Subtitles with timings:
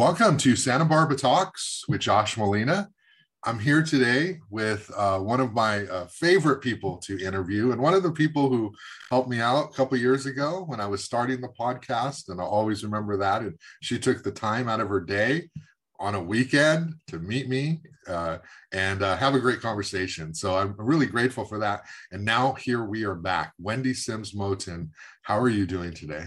[0.00, 2.88] Welcome to Santa Barbara Talks with Josh Molina.
[3.44, 7.92] I'm here today with uh, one of my uh, favorite people to interview, and one
[7.92, 8.72] of the people who
[9.10, 12.30] helped me out a couple years ago when I was starting the podcast.
[12.30, 13.42] And I always remember that.
[13.42, 15.50] And she took the time out of her day
[15.98, 18.38] on a weekend to meet me uh,
[18.72, 20.32] and uh, have a great conversation.
[20.32, 21.82] So I'm really grateful for that.
[22.10, 23.52] And now here we are back.
[23.60, 24.92] Wendy Sims Moten,
[25.24, 26.24] how are you doing today?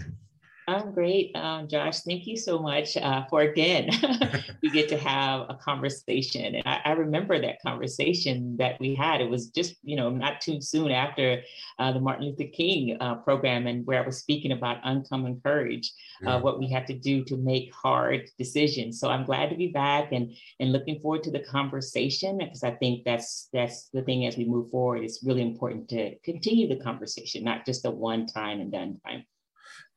[0.66, 2.00] I'm great, um, Josh.
[2.00, 3.90] Thank you so much uh, for again,
[4.62, 6.54] we get to have a conversation.
[6.54, 9.20] And I, I, remember that conversation that we had.
[9.20, 11.42] It was just, you know, not too soon after
[11.78, 15.92] uh, the Martin Luther King uh, program, and where I was speaking about uncommon courage,
[16.26, 16.40] uh, yeah.
[16.40, 18.98] what we have to do to make hard decisions.
[18.98, 22.70] So I'm glad to be back and and looking forward to the conversation because I
[22.72, 25.04] think that's that's the thing as we move forward.
[25.04, 29.24] It's really important to continue the conversation, not just a one time and done time.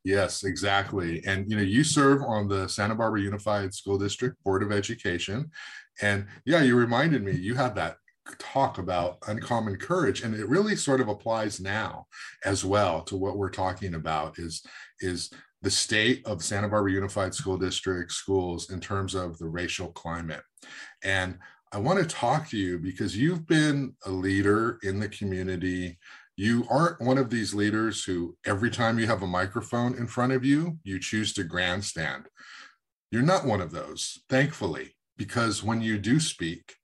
[0.07, 1.21] Yes, exactly.
[1.25, 5.51] And you know, you serve on the Santa Barbara Unified School District Board of Education.
[6.01, 7.97] And yeah, you reminded me you had that
[8.39, 12.05] talk about uncommon courage and it really sort of applies now
[12.45, 14.65] as well to what we're talking about is
[15.01, 15.29] is
[15.61, 20.43] the state of Santa Barbara Unified School District schools in terms of the racial climate.
[21.03, 21.37] And
[21.73, 25.99] I want to talk to you because you've been a leader in the community
[26.37, 30.31] you aren't one of these leaders who every time you have a microphone in front
[30.31, 32.27] of you, you choose to grandstand.
[33.11, 36.75] You're not one of those, thankfully, because when you do speak,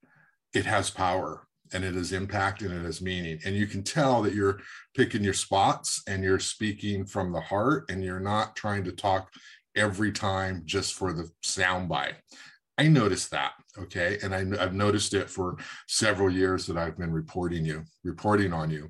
[0.56, 3.40] it has power and it has impact and it has meaning.
[3.46, 4.60] And you can tell that you're
[4.96, 9.30] picking your spots and you're speaking from the heart and you're not trying to talk
[9.76, 12.16] every time just for the soundbite.
[12.80, 13.52] I noticed that.
[13.78, 14.18] Okay.
[14.24, 15.58] And I, have noticed it for
[15.88, 18.90] several years that I've been reporting you, reporting on you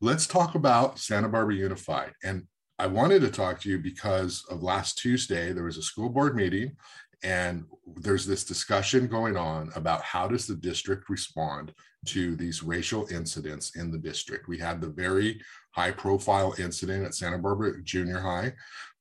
[0.00, 2.12] let's talk about Santa Barbara Unified.
[2.22, 2.46] And
[2.78, 6.36] I wanted to talk to you because of last Tuesday, there was a school board
[6.36, 6.76] meeting
[7.24, 7.64] and
[7.96, 11.74] there's this discussion going on about how does the district respond
[12.06, 14.46] to these racial incidents in the district.
[14.46, 15.40] We had the very
[15.72, 18.52] high profile incident at Santa Barbara Junior High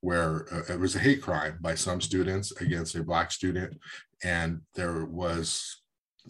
[0.01, 3.77] where uh, it was a hate crime by some students against a black student
[4.23, 5.83] and there was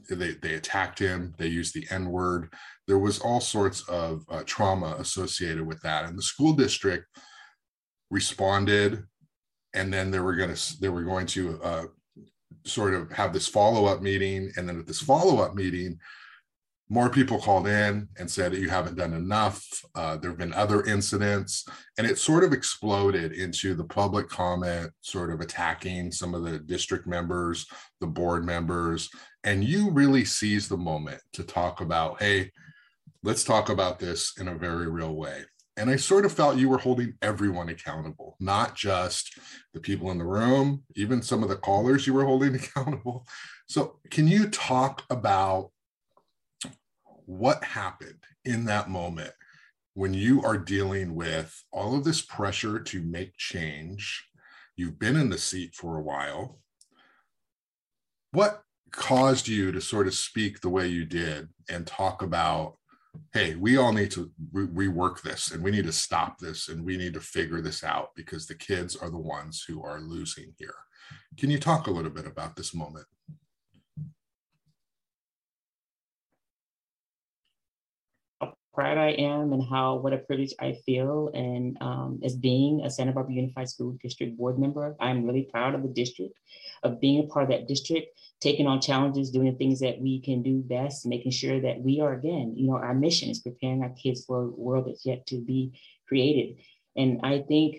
[0.09, 2.53] they, they attacked him they used the n word.
[2.87, 6.05] There was all sorts of uh, trauma associated with that.
[6.05, 7.05] And the school district
[8.09, 9.03] responded
[9.73, 11.85] and then they were going to they were going to uh,
[12.65, 14.51] sort of have this follow-up meeting.
[14.57, 15.99] And then at this follow-up meeting
[16.89, 20.83] more people called in and said you haven't done enough uh, there have been other
[20.83, 21.65] incidents
[21.97, 26.59] and it sort of exploded into the public comment sort of attacking some of the
[26.59, 27.67] district members
[27.99, 29.09] the board members
[29.43, 32.49] and you really seized the moment to talk about hey
[33.23, 35.43] let's talk about this in a very real way.
[35.75, 39.37] And I sort of felt you were holding everyone accountable, not just
[39.73, 43.27] the people in the room, even some of the callers you were holding accountable.
[43.67, 45.71] So, can you talk about
[47.27, 49.33] what happened in that moment
[49.93, 54.25] when you are dealing with all of this pressure to make change?
[54.75, 56.59] You've been in the seat for a while.
[58.31, 62.77] What caused you to sort of speak the way you did and talk about
[63.33, 66.85] hey, we all need to re- rework this and we need to stop this and
[66.85, 70.53] we need to figure this out because the kids are the ones who are losing
[70.57, 70.75] here.
[71.37, 73.05] Can you talk a little bit about this moment?
[78.39, 82.81] How proud I am and how what a privilege I feel and um, as being
[82.83, 86.37] a Santa Barbara Unified School District board member, I'm really proud of the district,
[86.83, 90.21] of being a part of that district taking on challenges, doing the things that we
[90.21, 93.81] can do best, making sure that we are, again, you know, our mission is preparing
[93.81, 95.71] our kids for a world that's yet to be
[96.07, 96.57] created.
[96.95, 97.77] And I think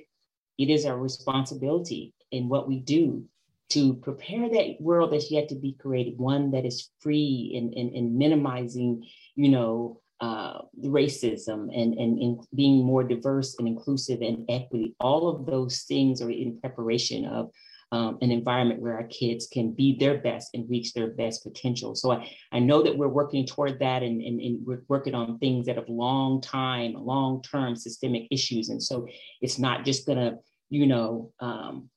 [0.59, 3.25] it is our responsibility in what we do
[3.69, 7.95] to prepare that world that's yet to be created, one that is free and, and,
[7.95, 9.05] and minimizing,
[9.37, 14.95] you know, uh, racism and, and, and being more diverse and inclusive and equity.
[15.01, 17.51] All of those things are in preparation of
[17.91, 21.95] um, an environment where our kids can be their best and reach their best potential.
[21.95, 25.39] So I, I know that we're working toward that and, and, and we're working on
[25.39, 28.69] things that have long time, long term systemic issues.
[28.69, 29.07] And so
[29.41, 30.37] it's not just going to,
[30.69, 31.89] you know, um,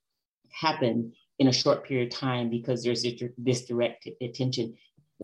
[0.51, 3.05] happen in a short period of time because there's
[3.37, 4.75] this direct attention.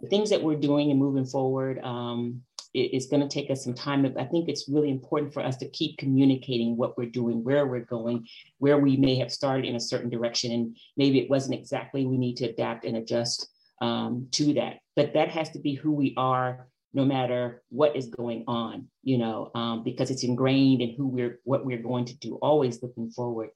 [0.02, 2.42] The things that we're doing and moving forward, um,
[2.78, 4.06] it's going to take us some time.
[4.18, 7.86] I think it's really important for us to keep communicating what we're doing, where we're
[7.86, 8.28] going,
[8.60, 12.06] where we may have started in a certain direction, and maybe it wasn't exactly.
[12.06, 13.50] We need to adapt and adjust
[13.82, 14.80] um, to that.
[14.96, 18.88] But that has to be who we are, no matter what is going on.
[19.04, 22.36] You know, um, because it's ingrained in who we're, what we're going to do.
[22.36, 23.50] Always looking forward.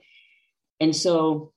[0.79, 1.53] And so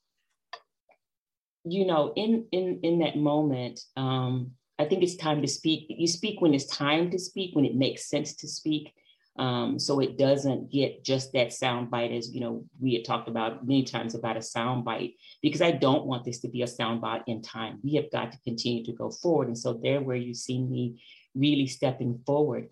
[1.64, 5.86] you know, in in in that moment, um, I think it's time to speak.
[5.88, 8.92] You speak when it's time to speak, when it makes sense to speak.
[9.36, 13.28] Um, so it doesn't get just that sound bite as you know we had talked
[13.28, 16.68] about many times about a sound bite because I don't want this to be a
[16.68, 17.80] sound bite in time.
[17.82, 21.02] We have got to continue to go forward, and so there where you see me
[21.34, 22.68] really stepping forward.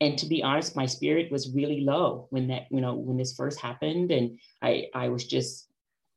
[0.00, 3.34] And to be honest, my spirit was really low when that you know when this
[3.34, 5.68] first happened, and I I was just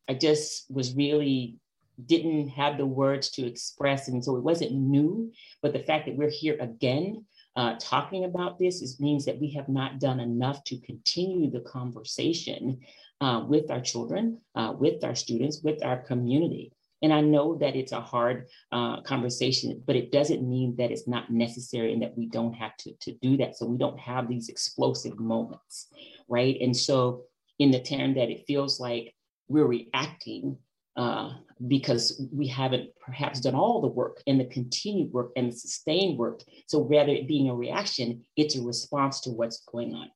[0.07, 1.57] I just was really
[2.05, 5.31] didn't have the words to express, and so it wasn't new.
[5.61, 7.25] But the fact that we're here again
[7.55, 11.61] uh, talking about this is, means that we have not done enough to continue the
[11.61, 12.79] conversation
[13.21, 16.71] uh, with our children, uh, with our students, with our community.
[17.01, 21.07] And I know that it's a hard uh, conversation, but it doesn't mean that it's
[21.07, 23.57] not necessary and that we don't have to, to do that.
[23.57, 25.87] So we don't have these explosive moments,
[26.27, 26.57] right?
[26.59, 27.23] And so
[27.57, 29.13] in the term that it feels like
[29.47, 30.57] we're reacting
[30.99, 31.31] uh,
[31.65, 36.17] because we haven't perhaps done all the work and the continued work and the sustained
[36.17, 36.41] work.
[36.67, 40.09] So rather it being a reaction, it's a response to what's going on.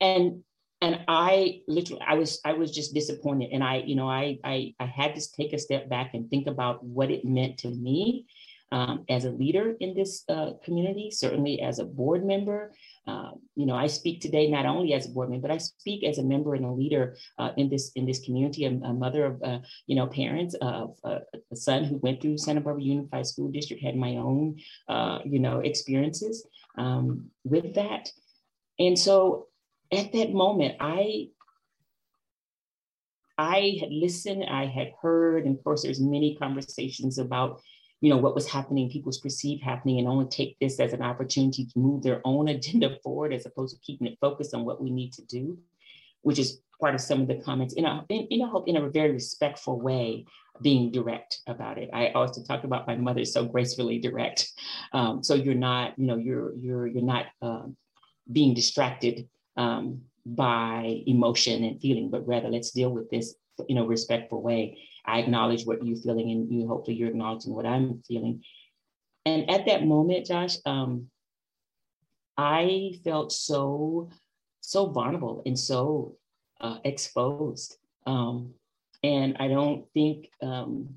[0.00, 0.42] And
[0.80, 3.50] and I literally I was I was just disappointed.
[3.52, 6.48] And I, you know, I I, I had to take a step back and think
[6.48, 8.26] about what it meant to me
[8.72, 12.72] um, as a leader in this uh, community, certainly as a board member,
[13.06, 16.04] uh, you know, I speak today not only as a board member, but I speak
[16.04, 18.64] as a member and a leader uh, in this in this community.
[18.64, 21.20] A, a mother of uh, you know parents of uh,
[21.52, 23.82] a son who went through Santa Barbara Unified School District.
[23.82, 24.56] Had my own
[24.88, 26.46] uh, you know experiences
[26.78, 28.10] um, with that,
[28.78, 29.46] and so
[29.92, 31.28] at that moment, I
[33.38, 37.60] I had listened, I had heard, and of course, there's many conversations about
[38.00, 41.64] you know, what was happening, people's perceived happening, and only take this as an opportunity
[41.64, 44.90] to move their own agenda forward as opposed to keeping it focused on what we
[44.90, 45.58] need to do,
[46.22, 48.76] which is part of some of the comments in a, in, in a hope in
[48.76, 50.26] a very respectful way,
[50.62, 51.88] being direct about it.
[51.92, 54.52] I also talk about my mother so gracefully direct.
[54.92, 57.76] Um, so you're not, you know, you're you're you're not um,
[58.30, 63.34] being distracted um, by emotion and feeling, but rather let's deal with this
[63.68, 64.78] in a respectful way.
[65.06, 68.42] I acknowledge what you're feeling, and you hopefully you're acknowledging what I'm feeling.
[69.24, 71.08] And at that moment, Josh, um,
[72.36, 74.10] I felt so
[74.60, 76.16] so vulnerable and so
[76.60, 77.76] uh, exposed.
[78.04, 78.54] Um,
[79.02, 80.96] and I don't think, um,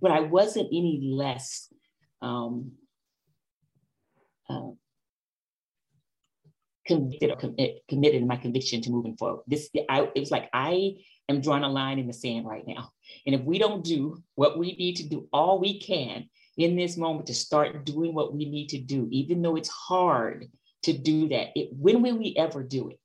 [0.00, 1.72] but I wasn't any less
[2.20, 2.72] um,
[4.50, 4.70] uh,
[6.86, 7.36] convicted or
[7.88, 9.42] committed in my conviction to moving forward.
[9.46, 10.94] This, I, it was like I
[11.28, 12.90] am drawing a line in the sand right now.
[13.26, 16.96] And if we don't do what we need to do, all we can in this
[16.96, 20.46] moment to start doing what we need to do, even though it's hard
[20.82, 23.00] to do that, it, when will we ever do it?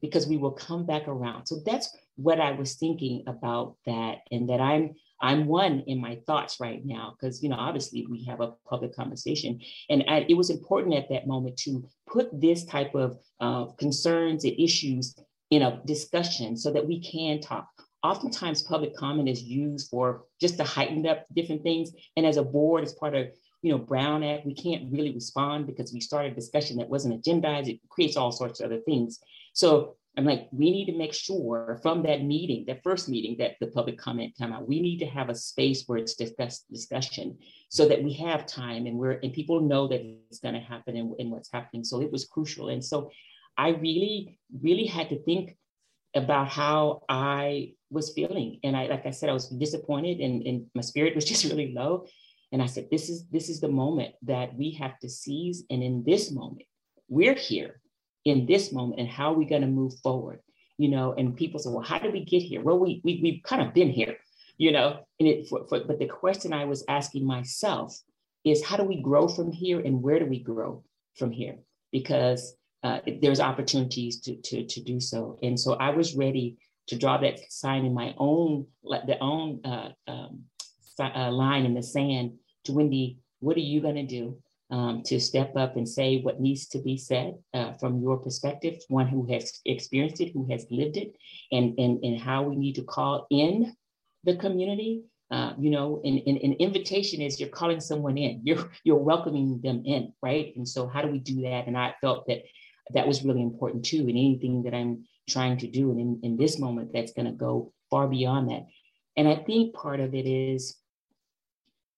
[0.00, 1.46] Because we will come back around.
[1.46, 6.18] So that's what I was thinking about that, and that I'm I'm one in my
[6.26, 10.34] thoughts right now because you know obviously we have a public conversation, and I, it
[10.34, 15.14] was important at that moment to put this type of uh, concerns and issues
[15.50, 17.68] in know, discussion so that we can talk.
[18.02, 21.90] Oftentimes, public comment is used for just to heighten up different things.
[22.16, 23.26] And as a board, as part of
[23.62, 27.22] you know Brown Act, we can't really respond because we started a discussion that wasn't
[27.22, 27.68] agendized.
[27.68, 29.20] It creates all sorts of other things.
[29.52, 33.56] So I'm like, we need to make sure from that meeting, that first meeting that
[33.60, 37.38] the public comment come out, we need to have a space where it's discuss, discussion
[37.68, 40.96] so that we have time and we're and people know that it's going to happen
[40.96, 41.84] and, and what's happening.
[41.84, 42.70] So it was crucial.
[42.70, 43.10] And so
[43.56, 45.56] I really, really had to think
[46.14, 48.60] about how I was feeling.
[48.64, 51.72] And I, like I said, I was disappointed and, and my spirit was just really
[51.72, 52.06] low.
[52.52, 55.64] And I said, this is this is the moment that we have to seize.
[55.70, 56.62] And in this moment,
[57.08, 57.80] we're here
[58.24, 59.00] in this moment.
[59.00, 60.40] And how are we going to move forward?
[60.76, 62.62] You know, and people say, well, how did we get here?
[62.62, 64.16] Well, we, we we've kind of been here,
[64.56, 67.96] you know, and it for, for, but the question I was asking myself
[68.44, 70.82] is how do we grow from here and where do we grow
[71.16, 71.56] from here?
[71.92, 75.38] Because uh, there's opportunities to, to, to do so.
[75.42, 76.56] And so I was ready
[76.88, 80.44] to draw that sign in my own, the own uh, um,
[80.98, 82.32] uh, line in the sand
[82.64, 84.36] to Wendy, what are you going to do
[84.70, 88.76] um, to step up and say what needs to be said uh, from your perspective,
[88.88, 91.14] one who has experienced it, who has lived it,
[91.52, 93.74] and, and, and how we need to call in
[94.24, 98.68] the community uh, you know, an, an, an, invitation is you're calling someone in, you're
[98.84, 100.52] you're welcoming them in, right?
[100.56, 101.68] And so how do we do that?
[101.68, 102.42] And I felt that
[102.94, 104.00] that was really important too.
[104.00, 107.32] And anything that I'm trying to do and in, in this moment that's going to
[107.32, 108.66] go far beyond that.
[109.16, 110.76] And I think part of it is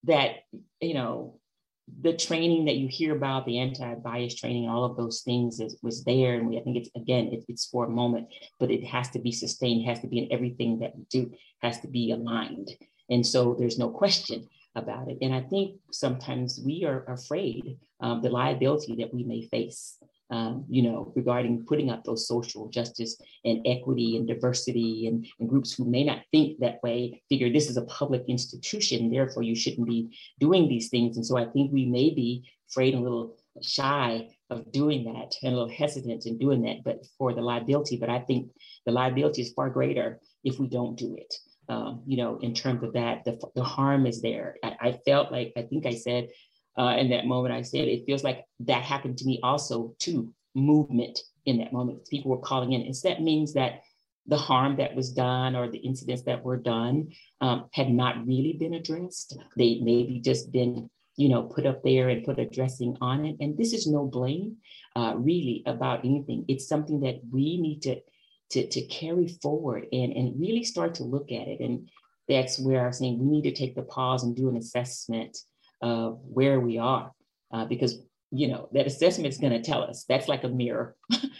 [0.04, 0.36] that,
[0.80, 1.38] you know,
[2.00, 6.04] the training that you hear about, the anti-bias training, all of those things is, was
[6.04, 6.34] there.
[6.34, 9.18] And we, I think it's, again, it, it's for a moment, but it has to
[9.18, 12.70] be sustained, has to be in everything that we do, has to be aligned.
[13.10, 15.18] And so there's no question about it.
[15.20, 19.98] And I think sometimes we are afraid of the liability that we may face
[20.32, 25.48] um, you know, regarding putting up those social justice and equity and diversity and, and,
[25.48, 29.54] groups who may not think that way figure this is a public institution, therefore you
[29.54, 30.08] shouldn't be
[30.40, 31.18] doing these things.
[31.18, 35.36] And so I think we may be afraid and a little shy of doing that
[35.42, 37.98] and a little hesitant in doing that, but for the liability.
[37.98, 38.50] But I think
[38.86, 41.34] the liability is far greater if we don't do it.
[41.68, 44.56] Um, you know, in terms of that, the, the harm is there.
[44.64, 46.28] I, I felt like, I think I said
[46.78, 50.32] uh, in that moment I said, it feels like that happened to me also too,
[50.54, 52.06] movement in that moment.
[52.08, 52.82] People were calling in.
[52.82, 53.82] And so that means that
[54.26, 57.08] the harm that was done or the incidents that were done
[57.40, 59.36] um, had not really been addressed.
[59.56, 63.36] They maybe just been, you know, put up there and put a dressing on it.
[63.40, 64.58] And this is no blame
[64.94, 66.44] uh, really about anything.
[66.48, 68.00] It's something that we need to,
[68.50, 71.60] to, to carry forward and, and really start to look at it.
[71.60, 71.88] And
[72.28, 75.36] that's where I'm saying we need to take the pause and do an assessment
[75.82, 77.12] of where we are.
[77.52, 77.98] Uh, because
[78.32, 80.96] you know that assessment is going to tell us that's like a mirror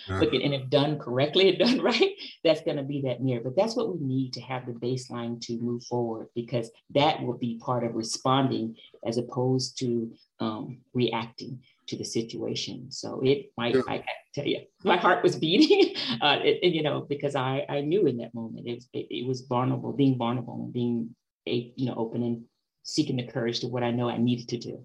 [0.08, 2.12] look at and if done correctly and done right
[2.44, 5.40] that's going to be that mirror but that's what we need to have the baseline
[5.40, 11.58] to move forward because that will be part of responding as opposed to um, reacting
[11.86, 13.82] to the situation so it might yeah.
[13.88, 18.06] i tell you my heart was beating uh, it, you know because i i knew
[18.06, 21.14] in that moment it was it, it was vulnerable being vulnerable and being
[21.48, 22.44] a, you know open and
[22.82, 24.84] seeking the courage to what I know I needed to do.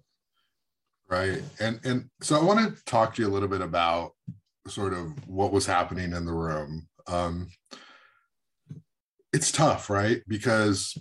[1.10, 1.42] Right.
[1.60, 4.12] And and so I want to talk to you a little bit about
[4.68, 6.88] sort of what was happening in the room.
[7.08, 7.50] Um,
[9.32, 10.22] it's tough, right?
[10.27, 10.98] Because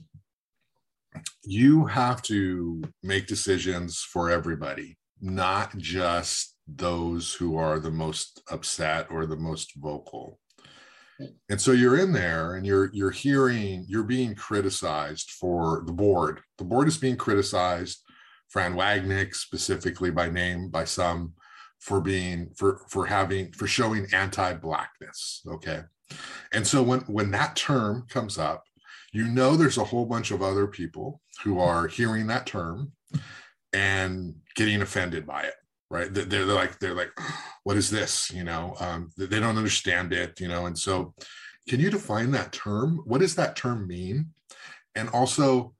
[1.42, 9.06] you have to make decisions for everybody, not just those who are the most upset
[9.10, 10.38] or the most vocal
[11.49, 16.40] and so you're in there and you're you're hearing you're being criticized for the board.
[16.58, 18.02] The board is being criticized
[18.49, 21.35] Frann Wageneck specifically by name by some
[21.80, 25.82] for being for for having for showing anti-blackness okay?
[26.52, 28.64] And so when when that term comes up
[29.12, 32.92] you know there's a whole bunch of other people who are hearing that term
[33.73, 35.54] and getting offended by it
[35.90, 36.12] right?
[36.12, 37.12] They're, they're like they're like
[37.64, 38.30] what is this?
[38.32, 41.14] You know um, they don't understand it you know and so
[41.68, 43.02] can you define that term?
[43.04, 44.30] What does that term mean?
[44.94, 45.74] And also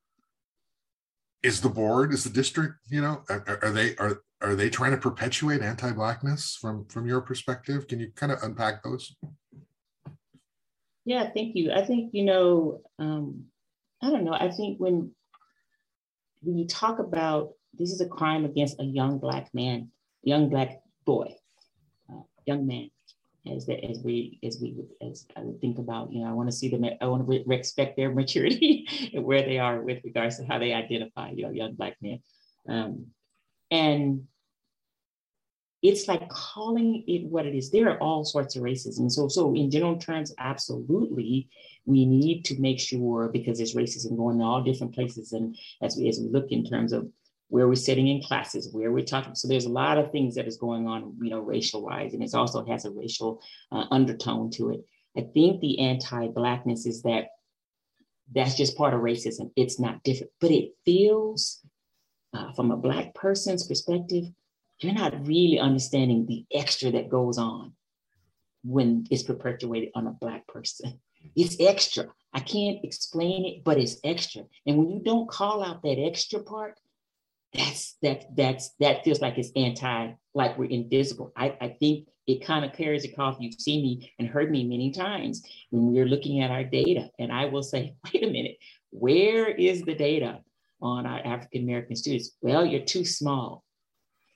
[1.43, 4.91] is the board is the district you know are, are they are are they trying
[4.91, 7.87] to perpetuate anti-blackness from from your perspective?
[7.87, 9.15] Can you kind of unpack those?
[11.05, 11.73] Yeah thank you.
[11.73, 13.45] I think you know um
[14.03, 14.35] i don't know.
[14.35, 15.13] I think when
[16.43, 19.91] when you talk about this is a crime against a young black man
[20.27, 21.35] young black boy,
[22.13, 22.91] uh, young man,
[23.51, 26.51] as the, as we as we as I would think about, you know, I want
[26.51, 26.85] to see them.
[26.85, 30.75] I want to respect their maturity and where they are with regards to how they
[30.75, 32.21] identify, you know, young black men,
[32.69, 33.07] um,
[33.71, 34.25] and
[35.83, 37.71] it's like calling it what it is.
[37.71, 39.09] There are all sorts of racism.
[39.09, 41.49] So, so in general terms, absolutely,
[41.85, 45.97] we need to make sure because there's racism going in all different places, and as
[45.97, 47.09] we as we look in terms of
[47.49, 49.35] where we're sitting in classes, where we're talking.
[49.35, 52.23] So there's a lot of things that is going on, you know, racial wise, and
[52.23, 54.85] it also has a racial uh, undertone to it.
[55.17, 57.29] I think the anti-blackness is that
[58.35, 59.51] that's just part of racism.
[59.57, 61.65] It's not different, but it feels
[62.35, 64.25] uh, from a black person's perspective,
[64.81, 67.73] you're not really understanding the extra that goes on
[68.65, 71.01] when it's perpetuated on a black person.
[71.35, 72.09] It's extra.
[72.35, 74.43] I can't explain it, but it's extra.
[74.67, 76.79] And when you don't call out that extra part,
[77.57, 81.33] that's that that's that feels like it's anti like we're invisible.
[81.37, 83.37] I, I think it kind of carries a across.
[83.41, 87.11] You've seen me and heard me many times when we're looking at our data.
[87.19, 88.57] And i will say wait a minute
[88.91, 90.41] where is the data
[90.81, 92.33] on our african american students?
[92.41, 93.65] Well you're too small.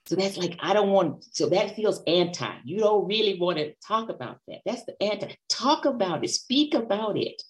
[0.07, 2.53] So that's like i don't want so that feels anti.
[2.65, 4.61] You don't really want to talk about that.
[4.65, 5.35] That's the anti.
[5.49, 7.43] Talk about it speak about it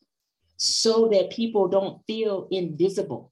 [0.57, 3.30] so that people don't feel invisible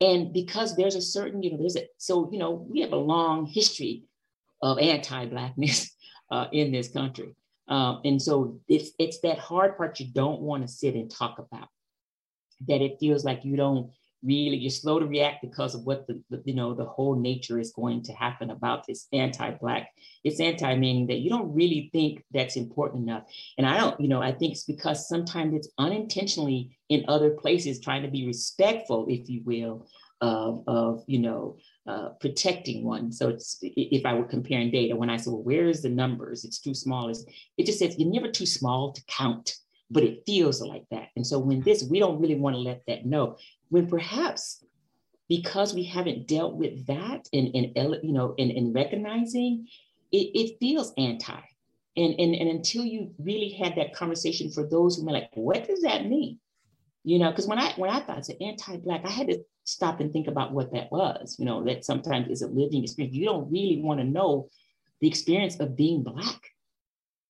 [0.00, 2.96] and because there's a certain, you know, there's a, so, you know, we have a
[2.96, 4.04] long history
[4.62, 5.90] of anti-Blackness
[6.30, 7.34] uh, in this country.
[7.68, 11.38] Um, and so it's, it's that hard part you don't want to sit and talk
[11.38, 11.68] about,
[12.66, 13.90] that it feels like you don't
[14.22, 17.58] really you're slow to react because of what the, the, you know the whole nature
[17.58, 19.88] is going to happen about this anti-black
[20.24, 23.24] it's anti meaning that you don't really think that's important enough
[23.56, 27.80] and i don't you know i think it's because sometimes it's unintentionally in other places
[27.80, 29.86] trying to be respectful if you will
[30.20, 33.10] of, of you know uh, protecting one.
[33.10, 36.44] So it's if I were comparing data, when I say, well, where is the numbers?
[36.44, 37.08] It's too small.
[37.08, 37.24] It's,
[37.56, 39.56] it just says you're never too small to count,
[39.90, 41.08] but it feels like that.
[41.16, 43.38] And so when this, we don't really want to let that know.
[43.70, 44.64] When perhaps
[45.28, 47.72] because we haven't dealt with that and, and
[48.02, 49.68] you know, in, in recognizing,
[50.10, 51.38] it, it feels anti.
[51.96, 55.66] And, and, and until you really had that conversation for those who are like, what
[55.66, 56.40] does that mean?
[57.04, 60.12] You know, because when I when I thought it's anti-black, I had to stop and
[60.12, 61.36] think about what that was.
[61.38, 63.16] You know, that sometimes is a living experience.
[63.16, 64.48] You don't really want to know
[65.00, 66.40] the experience of being black.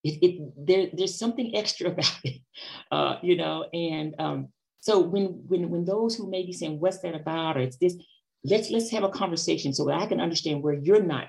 [0.03, 2.41] It, it there, there's something extra about it,
[2.91, 3.67] uh, you know.
[3.73, 4.49] And um,
[4.81, 7.97] so when when when those who may be saying, "What's that about?" or "It's this,"
[8.45, 11.29] let's let's have a conversation so that I can understand where you're not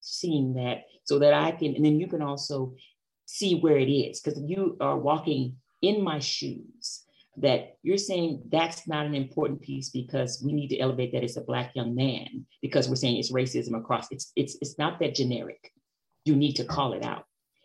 [0.00, 2.74] seeing that, so that I can, and then you can also
[3.26, 7.04] see where it is because you are walking in my shoes
[7.36, 11.36] that you're saying that's not an important piece because we need to elevate that as
[11.36, 15.14] a black young man because we're saying it's racism across it's it's it's not that
[15.14, 15.72] generic
[16.24, 17.24] you need to call it out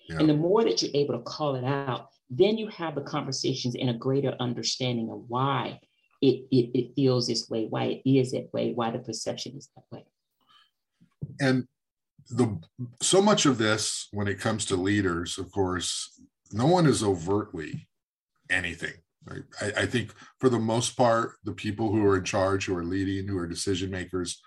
[0.09, 0.17] yeah.
[0.19, 3.75] and the more that you're able to call it out then you have the conversations
[3.75, 5.79] in a greater understanding of why
[6.21, 9.69] it, it, it feels this way why it is that way why the perception is
[9.75, 10.05] that way
[11.39, 11.67] and
[12.29, 12.59] the
[13.01, 16.21] so much of this when it comes to leaders of course
[16.51, 17.87] no one is overtly
[18.49, 18.93] anything
[19.25, 19.43] Right?
[19.61, 22.83] I, I think for the most part, the people who are in charge, who are
[22.83, 24.41] leading, who are decision makers,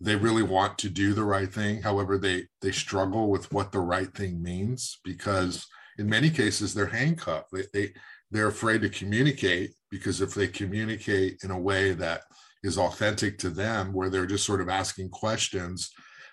[0.00, 1.82] they really want to do the right thing.
[1.82, 5.66] However, they they struggle with what the right thing means because
[5.98, 7.50] in many cases they're handcuffed.
[7.52, 7.92] They, they
[8.30, 12.22] they're afraid to communicate because if they communicate in a way that
[12.62, 15.92] is authentic to them, where they're just sort of asking questions,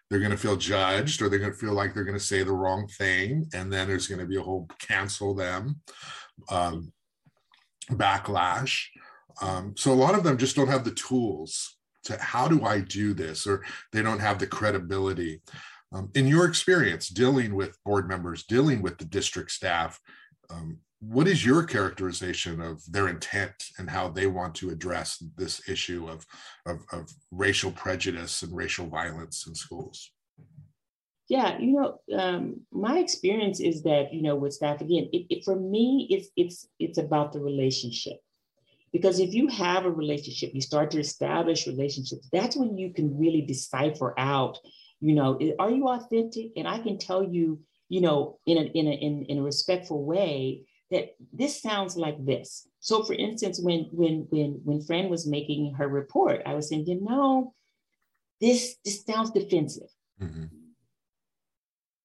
[0.09, 2.43] they're going to feel judged or they're going to feel like they're going to say
[2.43, 5.81] the wrong thing, and then there's going to be a whole cancel them.
[6.49, 6.91] Um,
[7.91, 8.85] backlash.
[9.41, 12.79] Um, so a lot of them just don't have the tools to how do I
[12.79, 15.41] do this, or they don't have the credibility.
[15.93, 19.99] Um, in your experience dealing with board members, dealing with the district staff,
[20.49, 25.67] um, what is your characterization of their intent and how they want to address this
[25.67, 26.25] issue of,
[26.65, 30.11] of, of racial prejudice and racial violence in schools?
[31.27, 35.45] Yeah, you know, um, my experience is that you know with staff again, it, it,
[35.45, 38.17] for me, it's it's it's about the relationship,
[38.91, 42.27] because if you have a relationship, you start to establish relationships.
[42.33, 44.57] That's when you can really decipher out,
[45.01, 46.51] you know, are you authentic?
[46.55, 47.59] And I can tell you,
[47.89, 52.23] you know, in a in a in, in a respectful way that this sounds like
[52.25, 52.67] this.
[52.79, 56.85] So, for instance, when when when when Frann was making her report, I was saying,
[56.87, 57.53] you know,
[58.39, 59.89] this this sounds defensive.
[60.21, 60.57] Mm-hmm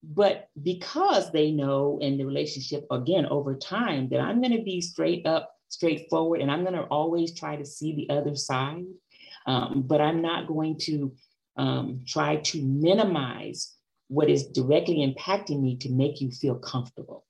[0.03, 4.79] but because they know in the relationship, again, over time, that I'm going to be
[4.79, 8.85] straight up, straightforward, and I'm going to always try to see the other side.
[9.45, 11.13] Um, but I'm not going to
[11.57, 13.73] um, try to minimize
[14.09, 17.25] what is directly impacting me to make you feel comfortable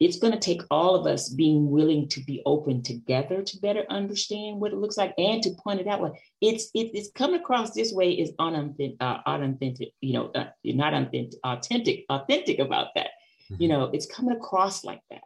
[0.00, 3.84] it's going to take all of us being willing to be open together to better
[3.88, 6.00] understand what it looks like and to point it out.
[6.00, 10.46] Well, it's it, it's coming across this way is unauthentic, uh, unauthentic, you know, uh,
[10.64, 13.10] not authentic, authentic, authentic about that.
[13.50, 13.62] Mm-hmm.
[13.62, 15.22] You know, it's coming across like that,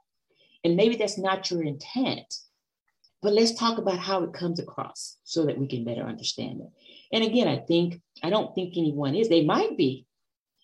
[0.65, 2.33] and maybe that's not your intent.
[3.21, 6.69] But let's talk about how it comes across so that we can better understand it.
[7.13, 9.29] And again, I think I don't think anyone is.
[9.29, 10.07] They might be,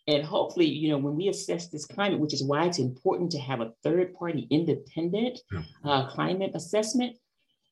[0.06, 3.38] and hopefully, you know, when we assess this climate, which is why it's important to
[3.38, 5.40] have a third party independent
[5.84, 7.16] uh, climate assessment,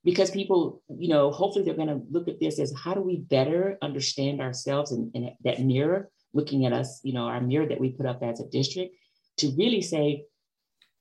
[0.04, 3.18] because people, you know, hopefully they're going to look at this as how do we
[3.18, 7.80] better understand ourselves and, and that mirror, looking at us, you know, our mirror that
[7.80, 8.94] we put up as a district
[9.36, 10.24] to really say,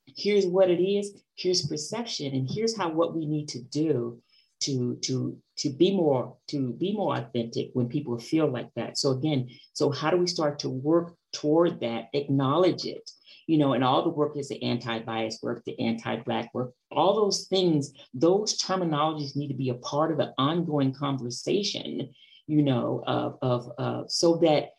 [0.05, 4.21] here's what it is, here's perception, and here's how what we need to do
[4.61, 8.97] to to to be more to be more authentic when people feel like that.
[8.97, 13.09] So again so how do we start to work toward that, acknowledge it,
[13.47, 17.47] you know, and all the work is the anti-bias work, the anti-black work, all those
[17.47, 22.09] things, those terminologies need to be a part of the ongoing conversation,
[22.47, 24.71] you know, of, of uh, so that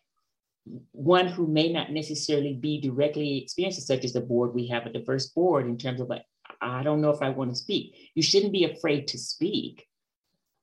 [0.93, 4.93] one who may not necessarily be directly experiencing such as the board, we have a
[4.93, 6.25] diverse board in terms of like,
[6.63, 7.97] I don't know if I want to speak.
[8.15, 9.87] You shouldn't be afraid to speak,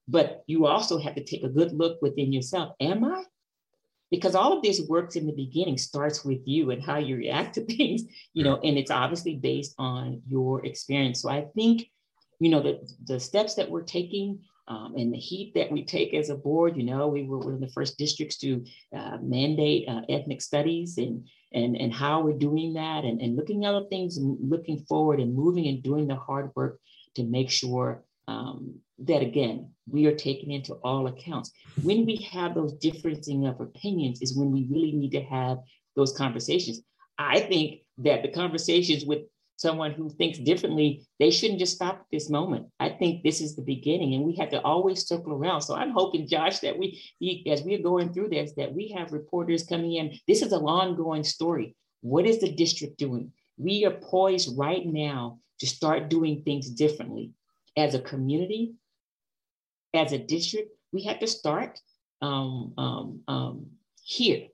[0.08, 2.74] but you also have to take a good look within yourself.
[2.80, 3.24] Am I?
[4.12, 7.56] because all of this works in the beginning starts with you and how you react
[7.56, 11.90] to things you know and it's obviously based on your experience so i think
[12.40, 16.14] you know the, the steps that we're taking um, and the heat that we take
[16.14, 18.64] as a board you know we were one of the first districts to
[18.96, 23.66] uh, mandate uh, ethnic studies and and and how we're doing that and, and looking
[23.66, 26.80] at other things and looking forward and moving and doing the hard work
[27.16, 31.52] to make sure um, that again, we are taking into all accounts.
[31.82, 35.58] When we have those differencing of opinions is when we really need to have
[35.96, 36.82] those conversations.
[37.18, 39.24] I think that the conversations with
[39.60, 42.68] someone who thinks differently, they shouldn't just stop at this moment.
[42.80, 45.62] I think this is the beginning, and we have to always circle around.
[45.62, 46.98] So I'm hoping, Josh, that we,
[47.46, 50.18] as we are going through this, that we have reporters coming in.
[50.30, 51.76] This is an ongoing story.
[52.00, 53.34] What is the district doing?
[53.58, 57.34] We are poised right now to start doing things differently
[57.76, 58.76] as a community,
[59.94, 60.70] as a district.
[60.94, 61.82] We have to start
[62.22, 63.66] um, um, um,
[64.04, 64.48] here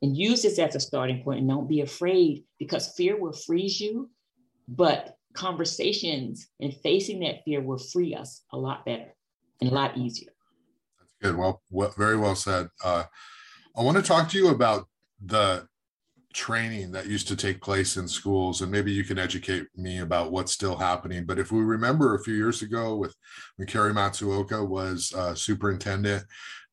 [0.00, 3.80] and use this as a starting point and don't be afraid because fear will freeze
[3.80, 4.10] you
[4.68, 9.14] but conversations and facing that fear will free us a lot better
[9.60, 10.30] and a lot easier.
[10.98, 11.36] That's good.
[11.36, 12.68] Well, well very well said.
[12.82, 13.04] Uh,
[13.76, 14.86] I want to talk to you about
[15.24, 15.66] the
[16.32, 20.32] training that used to take place in schools and maybe you can educate me about
[20.32, 23.14] what's still happening but if we remember a few years ago with
[23.54, 26.24] when Cary Matsuoka was uh, superintendent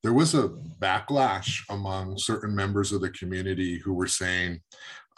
[0.01, 0.49] there was a
[0.79, 4.59] backlash among certain members of the community who were saying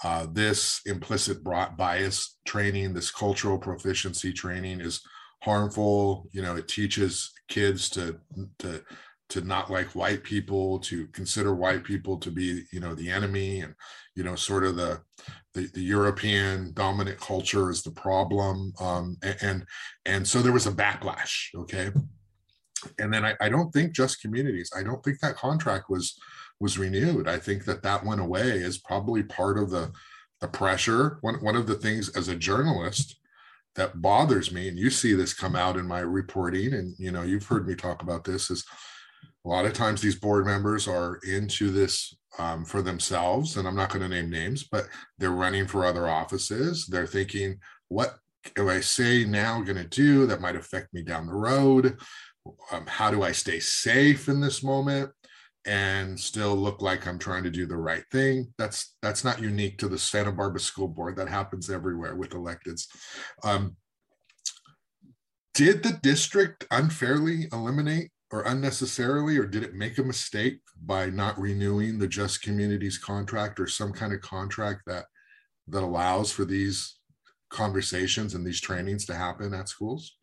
[0.04, 5.02] uh, this implicit bias training, this cultural proficiency training is
[5.42, 6.28] harmful.
[6.32, 8.20] You know, it teaches kids to
[8.60, 8.84] to
[9.30, 13.62] to not like white people, to consider white people to be, you know, the enemy,
[13.62, 13.74] and
[14.16, 15.02] you know, sort of the
[15.54, 18.74] the, the European dominant culture is the problem.
[18.80, 19.66] Um, and, and
[20.06, 21.48] and so there was a backlash.
[21.56, 21.92] Okay,
[23.00, 24.72] and then I, I don't think just communities.
[24.76, 26.20] I don't think that contract was
[26.64, 27.28] was renewed.
[27.28, 29.92] I think that that went away is probably part of the
[30.40, 31.18] the pressure.
[31.22, 33.20] One one of the things as a journalist
[33.76, 37.22] that bothers me, and you see this come out in my reporting, and you know
[37.22, 38.66] you've heard me talk about this, is
[39.46, 43.76] a lot of times these board members are into this um, for themselves, and I'm
[43.76, 46.88] not going to name names, but they're running for other offices.
[46.88, 48.16] They're thinking, what
[48.56, 51.98] do I say now going to do that might affect me down the road?
[52.72, 55.12] Um, how do I stay safe in this moment?
[55.66, 58.54] And still look like I'm trying to do the right thing.
[58.58, 61.16] That's that's not unique to the Santa Barbara School Board.
[61.16, 62.88] That happens everywhere with electeds.
[63.44, 63.78] Um,
[65.54, 71.40] did the district unfairly eliminate or unnecessarily, or did it make a mistake by not
[71.40, 75.06] renewing the Just Communities contract or some kind of contract that
[75.68, 76.98] that allows for these
[77.50, 80.18] conversations and these trainings to happen at schools?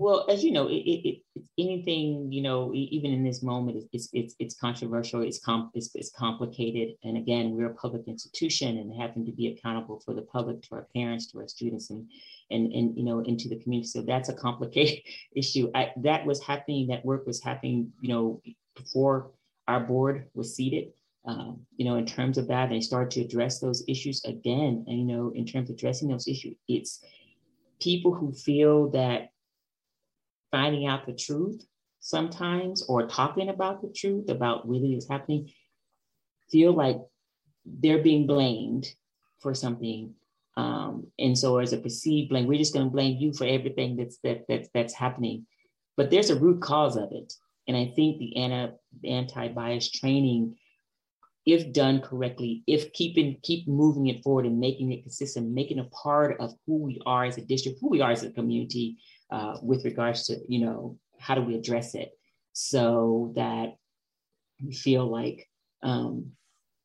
[0.00, 4.08] Well, as you know, it, it, it, anything you know, even in this moment, it's
[4.12, 5.22] it's it's controversial.
[5.22, 6.94] It's com it's, it's complicated.
[7.02, 10.76] And again, we're a public institution, and having to be accountable for the public, to
[10.76, 12.08] our parents, to our students, and
[12.52, 13.88] and and you know, into the community.
[13.88, 15.00] So that's a complicated
[15.36, 15.68] issue.
[15.74, 16.86] I, that was happening.
[16.86, 17.92] That work was happening.
[18.00, 18.42] You know,
[18.76, 19.32] before
[19.66, 20.92] our board was seated.
[21.24, 24.84] Um, you know, in terms of that, they started to address those issues again.
[24.86, 27.04] And you know, in terms of addressing those issues, it's
[27.80, 29.30] people who feel that
[30.50, 31.64] finding out the truth
[32.00, 35.50] sometimes or talking about the truth about really is happening
[36.50, 36.98] feel like
[37.64, 38.86] they're being blamed
[39.40, 40.14] for something.
[40.56, 43.96] Um, and so as a perceived blame we're just going to blame you for everything
[43.96, 45.46] that's that, that that's happening.
[45.96, 47.32] But there's a root cause of it.
[47.66, 50.56] And i think the anti, anti-bias training
[51.48, 55.84] if done correctly if keeping keep moving it forward and making it consistent making a
[55.84, 58.98] part of who we are as a district who we are as a community
[59.30, 62.12] uh, with regards to, you know, how do we address it
[62.52, 63.74] so that
[64.64, 65.48] we feel like
[65.82, 66.32] um,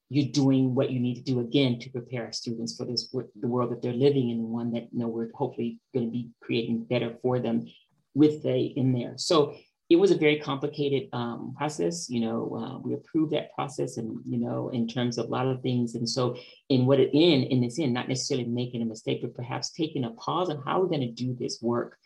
[0.09, 3.47] you're doing what you need to do again to prepare our students for this the
[3.47, 6.83] world that they're living in, one that you know we're hopefully going to be creating
[6.83, 7.65] better for them
[8.13, 9.13] with they in there.
[9.17, 9.55] So
[9.89, 12.09] it was a very complicated um, process.
[12.09, 15.47] You know, uh, we approved that process, and you know, in terms of a lot
[15.47, 15.95] of things.
[15.95, 16.37] And so,
[16.69, 20.03] in what it in in this end, not necessarily making a mistake, but perhaps taking
[20.03, 21.97] a pause on how we're going to do this work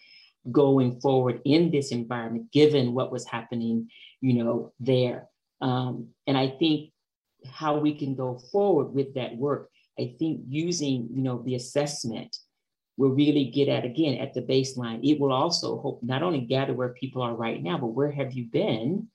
[0.52, 3.90] going forward in this environment, given what was happening,
[4.22, 5.28] you know, there.
[5.62, 6.92] Um, and I think
[7.52, 12.38] how we can go forward with that work, I think using, you know, the assessment
[12.98, 15.00] will really get at again at the baseline.
[15.04, 18.34] It will also hope not only gather where people are right now, but where have
[18.34, 19.08] you been?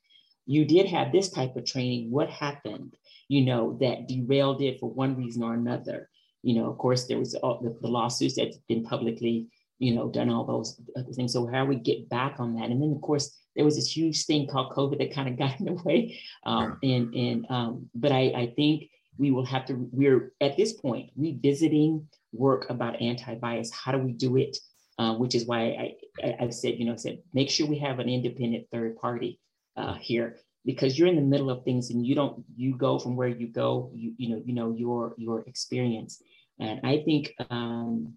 [0.47, 2.11] You did have this type of training.
[2.11, 2.97] What happened?
[3.29, 6.09] You know, that derailed it for one reason or another.
[6.43, 9.49] You know, of course, there was all the, the lawsuits that's been publicly
[9.83, 11.33] you know, done all those other things.
[11.33, 12.71] So how we get back on that?
[12.71, 15.59] And then of course there was this huge thing called COVID that kind of got
[15.59, 16.21] in the way.
[16.47, 18.85] Um, and and um, but I, I think
[19.19, 19.89] we will have to.
[19.93, 23.73] We're at this point revisiting work about anti-bias.
[23.73, 24.57] How do we do it?
[24.99, 27.79] Uh, which is why I, I I've said you know I said make sure we
[27.79, 29.41] have an independent third party
[29.77, 33.17] uh, here because you're in the middle of things and you don't you go from
[33.17, 36.23] where you go you you know you know your your experience
[36.61, 38.15] and I think um,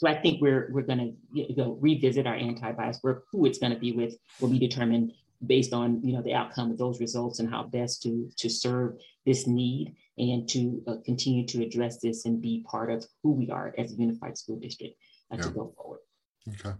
[0.00, 3.26] So I think we're we're going to revisit our anti-bias work.
[3.30, 5.12] Who it's going to be with will be determined
[5.46, 8.94] based on you know the outcome of those results and how best to to serve
[9.26, 13.50] this need and to uh, continue to address this and be part of who we
[13.50, 14.94] are as a unified school district
[15.30, 15.42] uh, yeah.
[15.42, 16.00] to go forward.
[16.48, 16.74] Okay.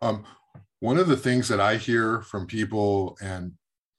[0.00, 0.24] Um,
[0.80, 3.52] one of the things that I hear from people, and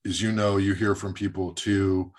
[0.07, 2.11] as you know, you hear from people too,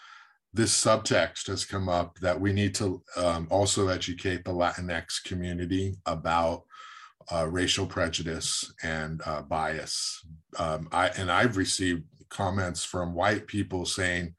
[0.56, 5.94] this subtext has come up that we need to um, also educate the Latinx community
[6.06, 6.62] about
[7.30, 10.24] uh, racial prejudice and uh, bias.
[10.58, 14.34] Um, I and I've received comments from white people saying,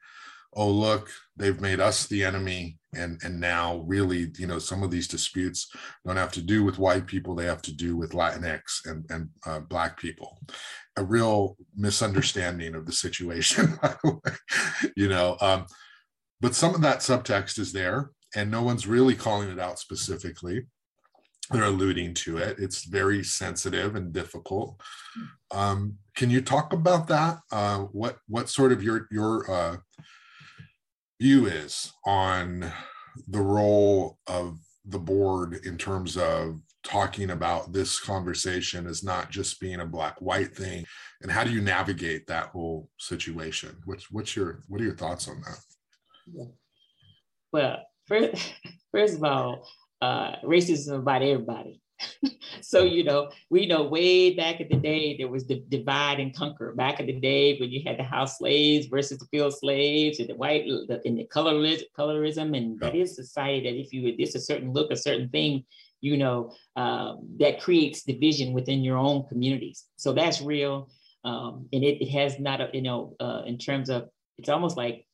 [0.54, 4.90] "Oh, look, they've made us the enemy," and and now really, you know, some of
[4.90, 5.70] these disputes
[6.04, 9.28] don't have to do with white people; they have to do with Latinx and and
[9.46, 10.40] uh, Black people.
[10.96, 15.36] A real misunderstanding of the situation, by the way, you know.
[15.40, 15.66] Um,
[16.40, 20.66] but some of that subtext is there, and no one's really calling it out specifically
[21.50, 22.58] they're alluding to it.
[22.58, 24.80] It's very sensitive and difficult.
[25.50, 27.38] Um, can you talk about that?
[27.50, 29.76] Uh, what what sort of your your uh,
[31.20, 32.70] view is on
[33.26, 39.60] the role of the board in terms of talking about this conversation as not just
[39.60, 40.84] being a black white thing,
[41.22, 43.74] and how do you navigate that whole situation?
[43.86, 45.58] What's what's your what are your thoughts on that?
[46.32, 46.44] Yeah.
[47.52, 48.54] Well, first,
[48.92, 49.68] first of all,
[50.00, 51.80] uh, racism about everybody.
[52.60, 56.34] so you know, we know way back in the day there was the divide and
[56.34, 56.72] conquer.
[56.74, 60.28] Back in the day when you had the house slaves versus the field slaves, and
[60.28, 64.36] the white the, and the colorism, colorism, and that is society that if you it's
[64.36, 65.64] a certain look, a certain thing,
[66.00, 69.84] you know, um, that creates division within your own communities.
[69.96, 70.90] So that's real,
[71.24, 74.76] um, and it, it has not a you know uh, in terms of it's almost
[74.76, 75.04] like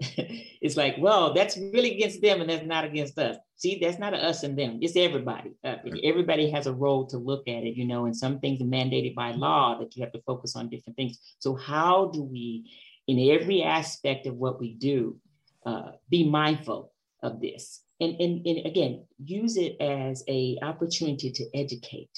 [0.60, 3.36] it's like, well, that's really against them and that's not against us.
[3.56, 4.78] See, that's not us and them.
[4.80, 5.52] It's everybody.
[5.64, 8.64] Uh, everybody has a role to look at it, you know, and some things are
[8.64, 11.18] mandated by law that you have to focus on different things.
[11.40, 12.70] So how do we,
[13.08, 15.16] in every aspect of what we do,
[15.66, 17.82] uh, be mindful of this?
[18.00, 22.10] And, and, and again, use it as a opportunity to educate.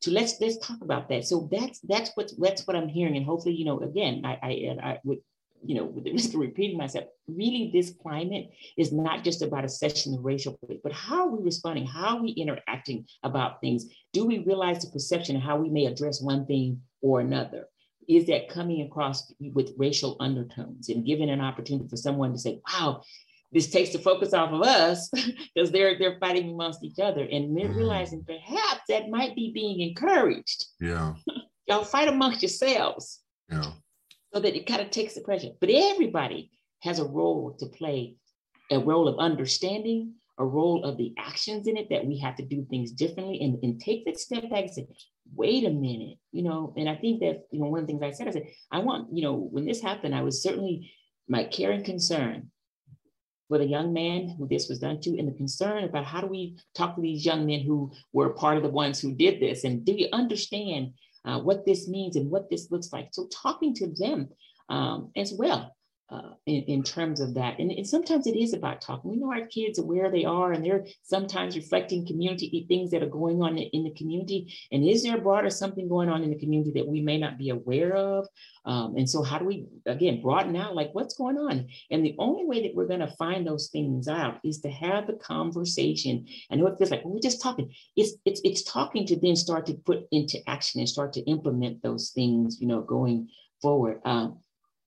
[0.00, 1.26] So let's let's talk about that.
[1.26, 4.76] So that's that's what that's what I'm hearing, and hopefully, you know, again, I I,
[4.82, 5.18] I would
[5.64, 9.64] you know, with the risk of repeating myself, really this climate is not just about
[9.64, 11.86] a session of racial but how are we responding?
[11.86, 13.86] How are we interacting about things?
[14.12, 17.66] Do we realize the perception of how we may address one thing or another?
[18.08, 22.60] Is that coming across with racial undertones and giving an opportunity for someone to say,
[22.72, 23.02] wow,
[23.52, 25.10] this takes the focus off of us
[25.54, 27.76] because they're they're fighting amongst each other and mm-hmm.
[27.76, 30.66] realizing perhaps that might be being encouraged.
[30.80, 31.14] Yeah.
[31.66, 33.20] Y'all fight amongst yourselves.
[33.48, 33.70] Yeah
[34.32, 35.50] so that it kind of takes the pressure.
[35.60, 36.50] But everybody
[36.82, 38.16] has a role to play,
[38.70, 42.44] a role of understanding, a role of the actions in it that we have to
[42.44, 44.86] do things differently and, and take that step back and say,
[45.34, 48.02] wait a minute, you know, and I think that, you know, one of the things
[48.02, 50.90] I said, I said, I want, you know, when this happened, I was certainly
[51.28, 52.50] my care and concern
[53.48, 56.26] for the young man who this was done to and the concern about how do
[56.28, 59.64] we talk to these young men who were part of the ones who did this
[59.64, 60.92] and do you understand
[61.24, 63.08] uh, what this means and what this looks like.
[63.12, 64.28] So talking to them
[64.68, 65.74] um, as well
[66.10, 67.58] uh, in, in, terms of that.
[67.60, 69.12] And, and, sometimes it is about talking.
[69.12, 73.04] We know our kids are where they are and they're sometimes reflecting community things that
[73.04, 74.52] are going on in the community.
[74.72, 77.50] And is there broader something going on in the community that we may not be
[77.50, 78.26] aware of?
[78.64, 81.68] Um, and so how do we, again, broaden out like what's going on?
[81.92, 85.06] And the only way that we're going to find those things out is to have
[85.06, 86.26] the conversation.
[86.50, 87.72] I know it feels like well, we're just talking.
[87.94, 91.84] It's, it's, it's talking to then start to put into action and start to implement
[91.84, 93.28] those things, you know, going
[93.62, 94.00] forward.
[94.04, 94.40] Um,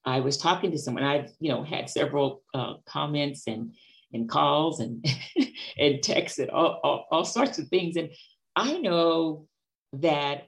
[0.06, 1.04] I was talking to someone.
[1.04, 3.74] I've you know had several uh, comments and
[4.14, 5.06] and calls and
[5.78, 7.96] and texts and all, all, all sorts of things.
[7.96, 8.10] And
[8.56, 9.48] I know
[9.94, 10.48] that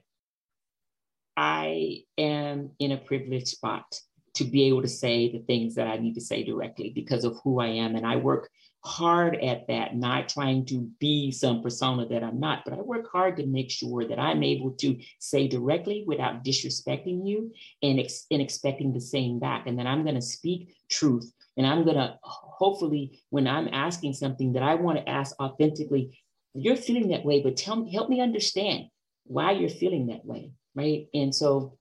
[1.36, 4.00] I am in a privileged spot
[4.34, 7.38] to be able to say the things that I need to say directly because of
[7.42, 7.96] who I am.
[7.96, 8.50] And I work
[8.86, 13.10] hard at that, not trying to be some persona that I'm not, but I work
[13.10, 18.26] hard to make sure that I'm able to say directly without disrespecting you and, ex-
[18.30, 19.66] and expecting the same back.
[19.66, 21.30] And then I'm going to speak truth.
[21.56, 26.18] And I'm going to hopefully, when I'm asking something that I want to ask authentically,
[26.54, 28.84] you're feeling that way, but tell me, help me understand
[29.24, 30.52] why you're feeling that way.
[30.74, 31.08] Right.
[31.12, 31.78] And so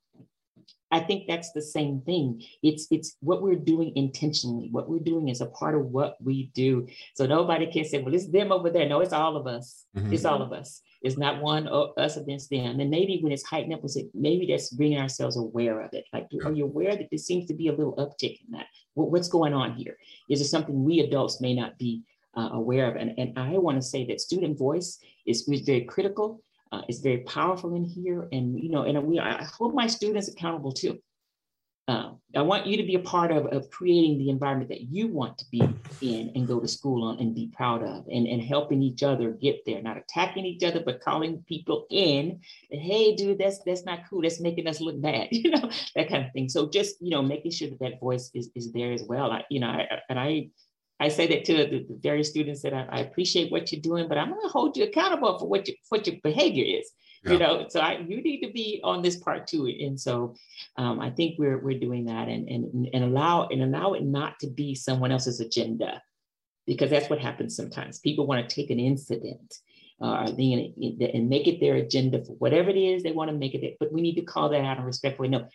[0.91, 2.43] I think that's the same thing.
[2.61, 4.69] It's it's what we're doing intentionally.
[4.71, 6.87] What we're doing is a part of what we do.
[7.15, 9.85] So nobody can say, "Well, it's them over there." No, it's all of us.
[9.97, 10.13] Mm-hmm.
[10.13, 10.81] It's all of us.
[11.01, 12.79] It's not one of us against them.
[12.79, 13.81] And maybe when it's heightened up,
[14.13, 16.05] maybe that's bringing ourselves aware of it.
[16.11, 16.47] Like, yeah.
[16.47, 18.65] are you aware that there seems to be a little uptick in that?
[18.95, 19.97] What, what's going on here?
[20.29, 22.03] Is it something we adults may not be
[22.37, 22.95] uh, aware of.
[22.95, 26.43] And, and I want to say that student voice is, is very critical.
[26.75, 28.27] Uh, it's very powerful in here.
[28.31, 30.99] And, you know, and we, I hold my students accountable too.
[31.87, 35.07] Uh, I want you to be a part of, of creating the environment that you
[35.07, 35.61] want to be
[36.01, 39.31] in and go to school on and be proud of and, and helping each other
[39.31, 42.39] get there, not attacking each other, but calling people in
[42.71, 44.23] hey, dude, that's that's not cool.
[44.23, 46.49] That's making us look bad, you know, that kind of thing.
[46.49, 49.31] So just, you know, making sure that that voice is, is there as well.
[49.31, 50.49] I, you know, I, and I
[50.99, 54.07] I say that to the, the various students that I, I, appreciate what you're doing,
[54.07, 56.89] but I'm going to hold you accountable for what, you, what your behavior is
[57.25, 57.33] yeah.
[57.33, 60.35] you know so I, you need to be on this part too and so
[60.77, 64.39] um, i think we're we're doing that and and and allow and allow it not
[64.39, 66.01] to be someone else's agenda
[66.67, 69.55] because that's what happens sometimes people want to take an incident
[70.01, 73.77] uh, and make it their agenda for whatever it is they want to make it
[73.79, 75.47] but we need to call that out and respectfully no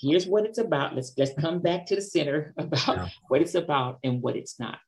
[0.00, 3.08] here's what it's about let's let's come back to the center about yeah.
[3.28, 4.78] what it's about and what it's not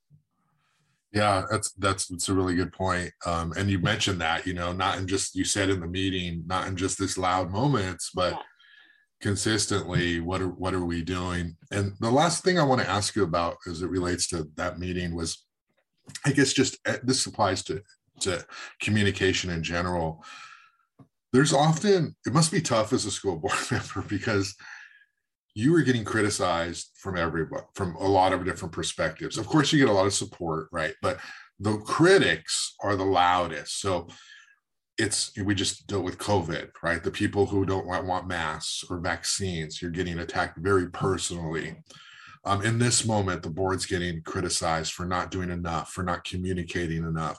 [1.12, 3.10] yeah, that's that's that's a really good point.
[3.26, 6.44] Um, and you mentioned that, you know, not in just you said in the meeting,
[6.46, 8.42] not in just this loud moments, but yeah.
[9.20, 11.56] consistently, what are what are we doing?
[11.72, 14.78] And the last thing I want to ask you about as it relates to that
[14.78, 15.44] meeting was,
[16.24, 17.82] I guess, just eh, this applies to
[18.20, 18.44] to
[18.80, 20.24] communication in general.
[21.32, 24.54] There's often it must be tough as a school board member because
[25.54, 29.36] you were getting criticized from everybody from a lot of different perspectives.
[29.36, 30.94] Of course you get a lot of support right?
[31.02, 31.18] But
[31.58, 33.80] the critics are the loudest.
[33.80, 34.08] So
[34.98, 37.02] it's we just dealt with covid right?
[37.02, 41.76] The people who don't want, want masks or vaccines you're getting attacked very personally.
[42.44, 47.04] Um, in this moment the board's getting criticized for not doing enough for not communicating
[47.04, 47.38] enough.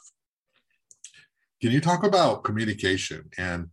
[1.61, 3.67] Can you talk about communication and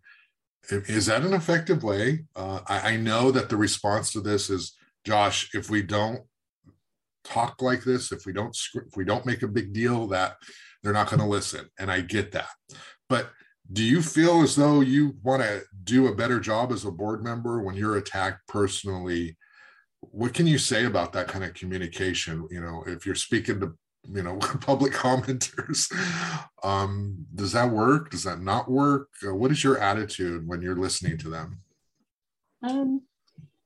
[0.71, 2.25] is that an effective way?
[2.37, 6.21] Uh, I, I know that the response to this is, Josh, if we don't
[7.25, 10.37] talk like this, if we don't if we don't make a big deal, that
[10.83, 12.51] they're not going to listen, and I get that.
[13.09, 13.31] But
[13.73, 17.23] do you feel as though you want to do a better job as a board
[17.23, 19.37] member when you're attacked personally?
[20.01, 22.47] What can you say about that kind of communication?
[22.51, 23.75] You know, if you're speaking to
[24.11, 25.93] you know public commenters.
[26.63, 28.11] Um does that work?
[28.11, 29.09] Does that not work?
[29.27, 31.61] Uh, what is your attitude when you're listening to them?
[32.63, 33.03] Um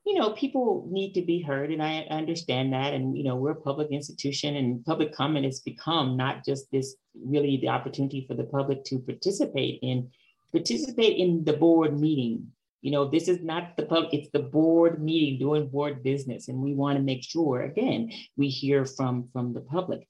[0.04, 3.52] you know people need to be heard and i understand that and you know we're
[3.52, 8.34] a public institution and public comment has become not just this really the opportunity for
[8.34, 10.10] the public to participate in
[10.52, 12.46] participate in the board meeting.
[12.82, 16.58] You know this is not the public it's the board meeting doing board business and
[16.58, 20.08] we want to make sure again we hear from from the public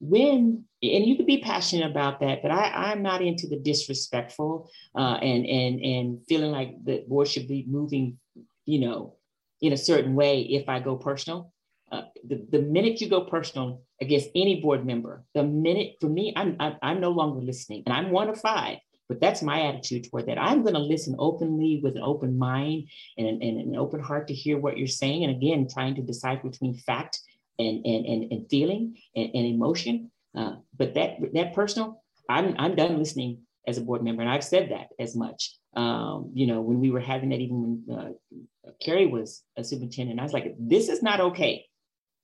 [0.00, 4.70] when and you could be passionate about that but i i'm not into the disrespectful
[4.94, 8.18] uh, and and and feeling like the board should be moving
[8.64, 9.16] you know
[9.60, 11.52] in a certain way if i go personal
[11.90, 16.32] uh, the, the minute you go personal against any board member the minute for me
[16.36, 20.04] i'm i'm, I'm no longer listening and i'm one of five but that's my attitude
[20.04, 20.38] toward that.
[20.38, 24.34] I'm going to listen openly with an open mind and, and, an open heart to
[24.34, 25.24] hear what you're saying.
[25.24, 27.20] And again, trying to decide between fact
[27.58, 30.10] and and and, and feeling and, and emotion.
[30.36, 34.44] Uh, but that that personal, I'm I'm done listening as a board member, and I've
[34.44, 35.54] said that as much.
[35.74, 40.18] Um, you know, when we were having that, even when uh, Cary was a superintendent,
[40.18, 41.66] I was like, this is not okay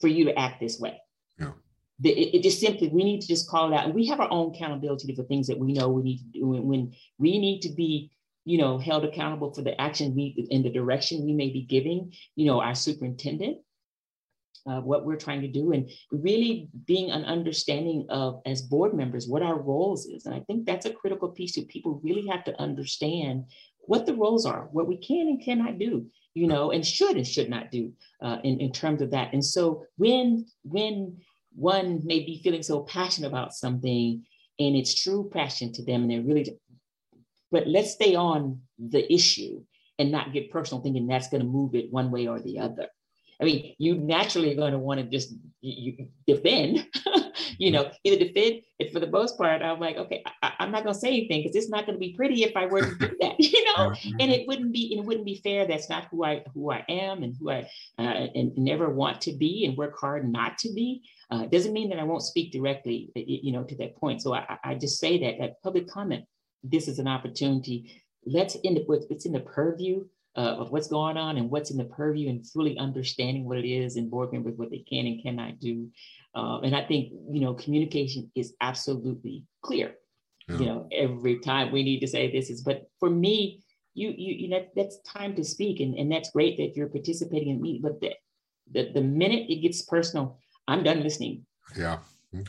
[0.01, 1.01] for you to act this way.
[1.39, 1.53] Yeah.
[2.01, 4.21] The, it, it, just simply we need to just call it out, and we have
[4.21, 6.55] our own accountability for things that we know we need to do.
[6.55, 8.11] And when we need to be
[8.45, 12.13] you know, held accountable for the action we in the direction we may be giving,
[12.37, 13.59] you know, our superintendent
[14.67, 19.29] uh, what we're trying to do and really being an understanding of as board members
[19.29, 20.27] what our roles is.
[20.27, 23.45] And i think that's a critical piece that people really have to understand
[23.87, 27.27] what the roles are what we can and cannot do you know and should and
[27.27, 29.33] should not do uh, in, in terms of that.
[29.33, 31.19] And so when when
[31.55, 34.25] one may be feeling so passionate about something
[34.59, 36.59] and it's true passion to them and they're really
[37.53, 39.63] but let's stay on the issue
[40.01, 42.89] and not get personal thinking that's going to move it one way or the other
[43.45, 46.87] I mean, you naturally are going to want to just you, defend,
[47.59, 48.63] you know, either defend.
[48.81, 51.43] And for the most part, I'm like, okay, I, am not going to say anything
[51.43, 53.93] because it's not going to be pretty if I were to do that, you know.
[54.19, 55.67] and it wouldn't be it wouldn't be fair.
[55.67, 57.69] That's not who I who I am and who I
[57.99, 61.03] uh, and never want to be and work hard not to be.
[61.31, 64.23] Uh, doesn't mean that I won't speak directly, you know, to that point.
[64.23, 66.25] So I, I just say that that public comment.
[66.63, 68.03] This is an opportunity.
[68.25, 70.07] Let's end up with it's in the purview
[70.37, 73.69] uh, of what's going on and what's in the purview and fully understanding what it
[73.69, 75.89] is and board members what they can and cannot do.
[76.35, 79.95] Um, and I think you know communication is absolutely clear.
[80.49, 80.59] Yeah.
[80.59, 83.63] You know, every time we need to say this is, but for me,
[83.95, 87.51] you you you know that's time to speak, and, and that's great that you're participating
[87.51, 87.81] in me.
[87.83, 88.13] But the,
[88.73, 91.47] the the minute it gets personal, I'm done listening.
[91.77, 91.99] Yeah.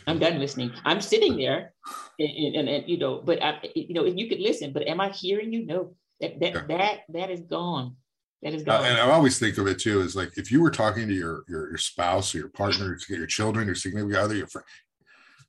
[0.08, 0.72] I'm done listening.
[0.84, 1.74] I'm sitting there,
[2.18, 5.10] and, and, and, you know, but I, you know, you could listen, but am I
[5.10, 5.64] hearing you?
[5.64, 6.64] No, that that yeah.
[6.68, 7.96] that that is gone.
[8.42, 8.82] That is gone.
[8.82, 11.14] Uh, and I always think of it too as like if you were talking to
[11.14, 14.48] your your, your spouse or your partner, to get your children, your significant other, your
[14.48, 14.66] friend.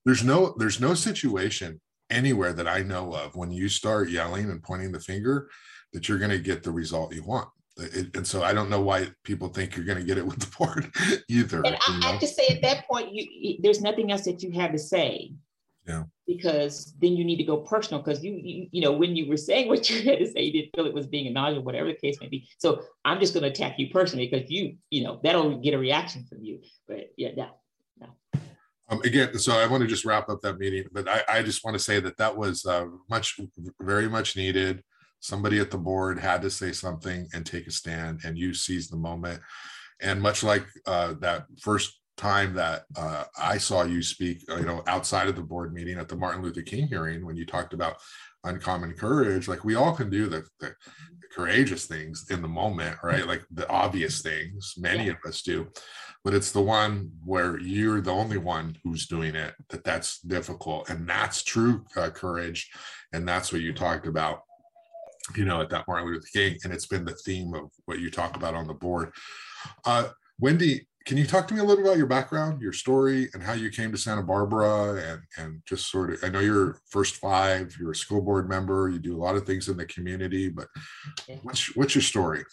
[0.04, 4.62] There's no there's no situation anywhere that I know of when you start yelling and
[4.62, 5.48] pointing the finger
[5.92, 7.48] that you're going to get the result you want.
[7.78, 10.38] It, and so I don't know why people think you're going to get it with
[10.38, 10.90] the board
[11.28, 11.62] either.
[11.64, 12.06] And I know?
[12.06, 15.32] have to say, at that point, you, there's nothing else that you have to say.
[15.86, 16.04] Yeah.
[16.26, 19.36] Because then you need to go personal because you, you, you know, when you were
[19.36, 21.88] saying what you had to say, you didn't feel it was being a nausea, whatever
[21.88, 22.48] the case may be.
[22.58, 25.78] So I'm just going to attack you personally because you, you know, that'll get a
[25.78, 26.60] reaction from you.
[26.88, 27.50] But yeah, no,
[28.00, 28.08] no.
[28.88, 31.64] Um, again, so I want to just wrap up that meeting, but I, I just
[31.64, 33.38] want to say that that was uh, much,
[33.80, 34.82] very much needed
[35.20, 38.92] somebody at the board had to say something and take a stand and you seized
[38.92, 39.40] the moment
[40.00, 44.66] and much like uh, that first time that uh, i saw you speak uh, you
[44.66, 47.72] know outside of the board meeting at the martin luther king hearing when you talked
[47.72, 47.96] about
[48.44, 50.72] uncommon courage like we all can do the, the
[51.36, 53.26] courageous things in the moment right?
[53.26, 55.68] Like the obvious things many of us do.
[56.24, 60.88] But it's the one where you're the only one who's doing it that that's difficult
[60.88, 62.70] and that's true uh, courage
[63.12, 64.40] and that's what you talked about
[65.36, 68.12] you know, at that Martin Luther King, and it's been the theme of what you
[68.12, 69.12] talk about on the board.
[69.84, 73.28] Uh, Wendy, can you talk to me a little bit about your background, your story,
[73.32, 76.18] and how you came to Santa Barbara, and and just sort of?
[76.24, 79.46] I know you're first five, you're a school board member, you do a lot of
[79.46, 80.66] things in the community, but
[81.42, 82.44] what's what's your story?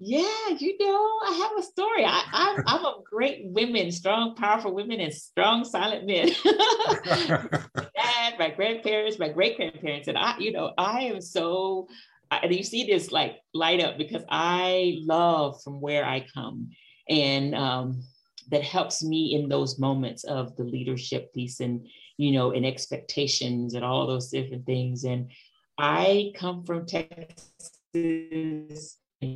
[0.00, 2.04] Yeah, you know, I have a story.
[2.04, 6.30] I, I, I'm a great women, strong, powerful women, and strong, silent men.
[6.44, 11.86] Dad, my grandparents, my great grandparents, and I, you know, I am so.
[12.30, 16.70] And you see this like light up because I love from where I come,
[17.08, 18.02] and um,
[18.50, 21.86] that helps me in those moments of the leadership piece and
[22.16, 25.04] you know, and expectations and all those different things.
[25.04, 25.30] And
[25.78, 27.58] I come from Texas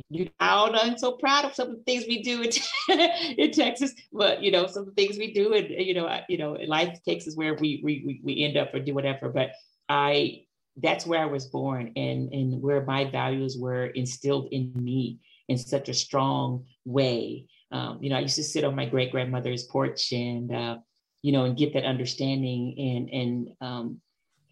[0.09, 2.51] you know, I'm so proud of some of the things we do in,
[3.37, 6.37] in Texas, but you know, some of the things we do, and you know, you
[6.37, 9.29] know, life takes us where we we we end up or do whatever.
[9.29, 9.51] But
[9.87, 10.43] I,
[10.77, 15.57] that's where I was born, and and where my values were instilled in me in
[15.57, 17.45] such a strong way.
[17.71, 20.77] Um, you know, I used to sit on my great grandmother's porch and uh,
[21.21, 24.01] you know, and get that understanding and and um,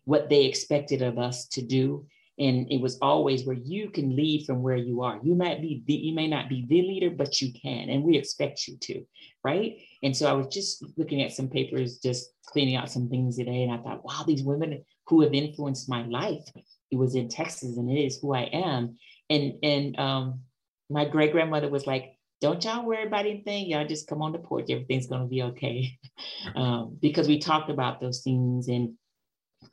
[0.06, 2.06] what they expected of us to do.
[2.40, 5.20] And it was always where you can lead from where you are.
[5.24, 8.18] You might be the, you may not be the leader but you can and we
[8.18, 9.04] expect you to
[9.44, 9.78] right?
[10.04, 13.64] And so i was just looking at some papers just cleaning out some things today
[13.64, 16.44] and i thought wow these women who have influenced my life
[16.92, 18.98] it was in texas and it is who i am.
[19.30, 20.42] And and um
[20.90, 24.40] my great grandmother was like don't y'all worry about anything y'all just come on the
[24.40, 25.98] porch everything's going to be okay
[26.56, 28.94] um, because we talked about those things and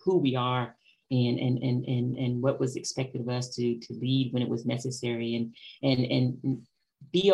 [0.04, 0.76] who we are
[1.10, 4.48] and and and and and what was expected of us to to lead when it
[4.48, 6.62] was necessary and and and
[7.12, 7.32] be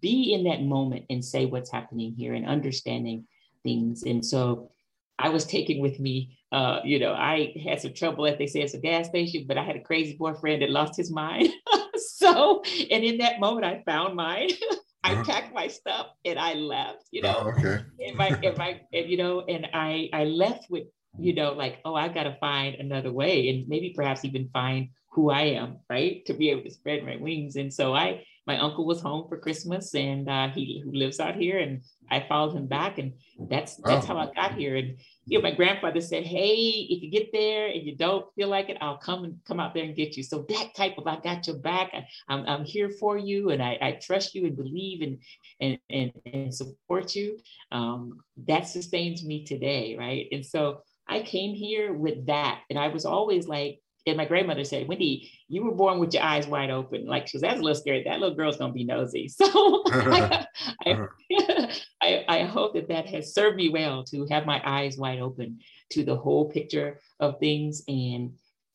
[0.00, 3.26] be in that moment and say what's happening here and understanding
[3.62, 4.70] things and so
[5.18, 6.36] I was taken with me.
[6.52, 9.58] Uh, you know, I had some trouble, as they say, it's a gas station, but
[9.58, 11.48] I had a crazy boyfriend that lost his mind.
[12.34, 14.50] so, and in that moment, I found mine.
[15.04, 15.24] I uh-huh.
[15.24, 17.04] packed my stuff and I left.
[17.12, 17.84] You know, oh, okay.
[18.04, 20.84] and my, and my, and, you know, and I I left with
[21.18, 24.88] you know, like, oh, I got to find another way and maybe perhaps even find
[25.12, 26.24] who I am, right?
[26.26, 27.56] To be able to spread my wings.
[27.56, 31.58] And so I, my uncle was home for Christmas and uh, he lives out here
[31.58, 33.12] and I followed him back and
[33.48, 34.08] that's, that's oh.
[34.08, 34.76] how I got here.
[34.76, 36.54] And, you know, my grandfather said, Hey,
[36.88, 39.74] if you get there and you don't feel like it, I'll come and come out
[39.74, 40.22] there and get you.
[40.22, 41.90] So that type of, I got your back.
[41.92, 43.50] I, am I'm, I'm here for you.
[43.50, 45.18] And I, I trust you and believe and,
[45.60, 47.38] and, and, and support you.
[47.72, 49.96] Um, that sustains me today.
[49.98, 50.28] Right.
[50.30, 52.60] And so I came here with that.
[52.70, 56.22] And I was always like, and my grandmother said, Wendy, you were born with your
[56.22, 57.06] eyes wide open.
[57.06, 58.04] Like she was, that's a little scary.
[58.04, 59.28] That little girl's gonna be nosy.
[59.36, 60.46] So I,
[60.86, 61.06] I,
[62.02, 65.60] I, I, hope that that has served me well to have my eyes wide open
[65.90, 68.34] to the whole picture of things and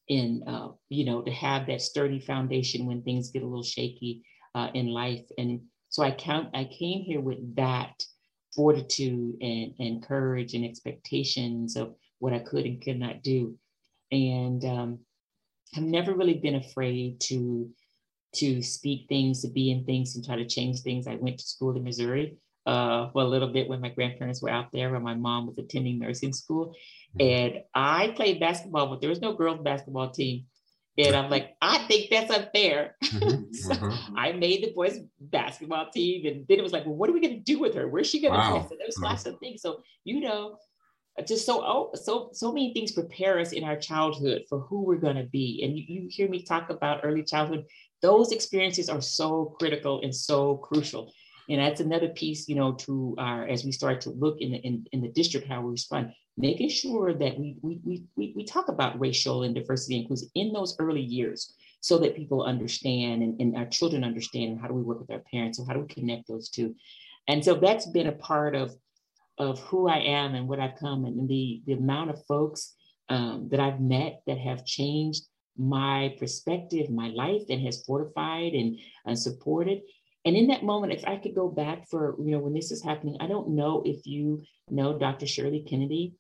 [0.10, 4.24] and uh, you know to have that sturdy foundation when things get a little shaky
[4.54, 5.24] uh, in life.
[5.38, 6.50] And so I count.
[6.54, 8.04] I came here with that
[8.54, 13.58] fortitude and, and courage and expectations of what I could and could not do.
[14.12, 15.00] And um,
[15.76, 17.70] I've never really been afraid to
[18.34, 21.08] to speak things, to be in things, and try to change things.
[21.08, 24.50] I went to school in Missouri uh, for a little bit when my grandparents were
[24.50, 26.74] out there, and my mom was attending nursing school.
[27.18, 27.22] Mm-hmm.
[27.22, 30.46] And I played basketball, but there was no girls basketball team.
[30.98, 32.96] And I'm like, I think that's unfair.
[33.04, 33.54] Mm-hmm.
[33.54, 34.16] so mm-hmm.
[34.18, 36.26] I made the boys basketball team.
[36.26, 37.88] And then it was like, well, what are we going to do with her?
[37.88, 38.60] Where's she going to wow.
[38.60, 38.70] play?
[38.70, 39.62] So there's lots of things.
[39.62, 40.58] So, you know,
[41.28, 44.98] just so oh, so so many things prepare us in our childhood for who we're
[44.98, 45.62] going to be.
[45.64, 47.66] And you, you hear me talk about early childhood.
[48.02, 51.12] Those experiences are so critical and so crucial.
[51.50, 54.58] And that's another piece, you know, to our as we start to look in the
[54.58, 57.80] in, in the district how we respond, making sure that we we
[58.16, 62.44] we we talk about racial and diversity inclusion in those early years so that people
[62.44, 65.74] understand and, and our children understand how do we work with our parents and how
[65.74, 66.76] do we connect those two.
[67.28, 68.76] And so that's been a part of
[69.38, 72.74] of who I am and what I've come and the the amount of folks
[73.10, 75.24] um, that I've met that have changed
[75.58, 79.82] my perspective, my life, and has fortified and, and supported.
[80.24, 82.84] And in that moment, if I could go back for, you know, when this is
[82.84, 85.28] happening, I don't know if you know Dr.
[85.28, 86.14] Shirley Kennedy,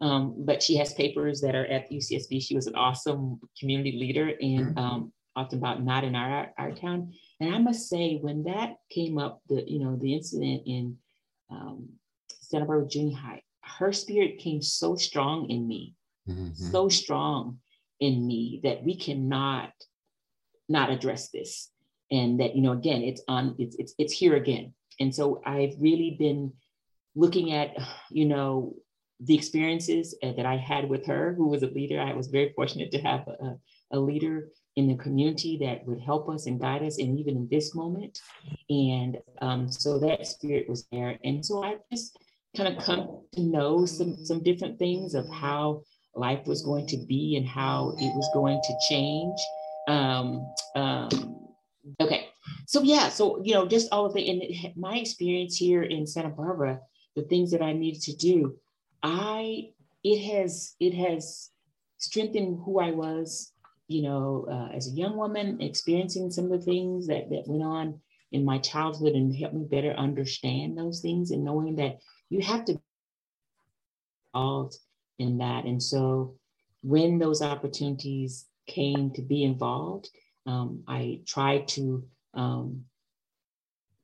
[0.00, 2.42] um, but she has papers that are at UCSB.
[2.42, 4.78] She was an awesome community leader and mm-hmm.
[4.78, 7.12] um, often about not in our, our town.
[7.40, 10.96] And I must say, when that came up, the, you know, the incident in
[11.50, 11.88] um,
[12.28, 15.94] Santa Barbara Junior High, her spirit came so strong in me,
[16.28, 16.52] mm-hmm.
[16.52, 17.58] so strong
[18.00, 19.72] in me that we cannot
[20.68, 21.70] not address this.
[22.10, 24.74] And that you know again it's on it's it's it's here again.
[25.00, 26.52] And so i've really been
[27.16, 27.76] looking at
[28.10, 28.74] you know
[29.18, 32.00] the experiences uh, that i had with her who was a leader.
[32.00, 33.56] I was very fortunate to have a,
[33.90, 37.48] a leader in the community that would help us and guide us and even in
[37.50, 38.20] this moment.
[38.68, 41.18] And um, so that spirit was there.
[41.24, 42.18] And so i just
[42.56, 45.82] kind of come to know some some different things of how
[46.14, 49.38] life was going to be and how it was going to change.
[49.88, 51.46] Um, um,
[52.00, 52.28] Okay.
[52.66, 56.28] So yeah, so you know, just all of the in my experience here in Santa
[56.28, 56.80] Barbara,
[57.14, 58.56] the things that I needed to do,
[59.02, 59.70] I
[60.02, 61.50] it has it has
[61.98, 63.52] strengthened who I was,
[63.88, 67.62] you know, uh, as a young woman, experiencing some of the things that that went
[67.62, 68.00] on
[68.32, 72.64] in my childhood and helped me better understand those things and knowing that you have
[72.64, 72.80] to be
[74.34, 74.76] involved
[75.18, 75.64] in that.
[75.64, 76.36] And so
[76.82, 80.10] when those opportunities came to be involved,
[80.46, 82.84] um, I tried to um,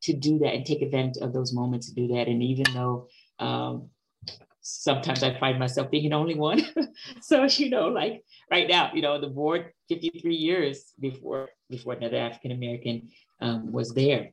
[0.03, 2.29] to do that and take advantage of those moments to do that.
[2.29, 3.09] And even though
[3.39, 3.91] um,
[4.63, 6.63] sometimes I find myself being the only one,
[7.21, 12.17] so you know, like right now, you know, the board 53 years before before another
[12.17, 13.11] African American
[13.41, 14.31] um, was there.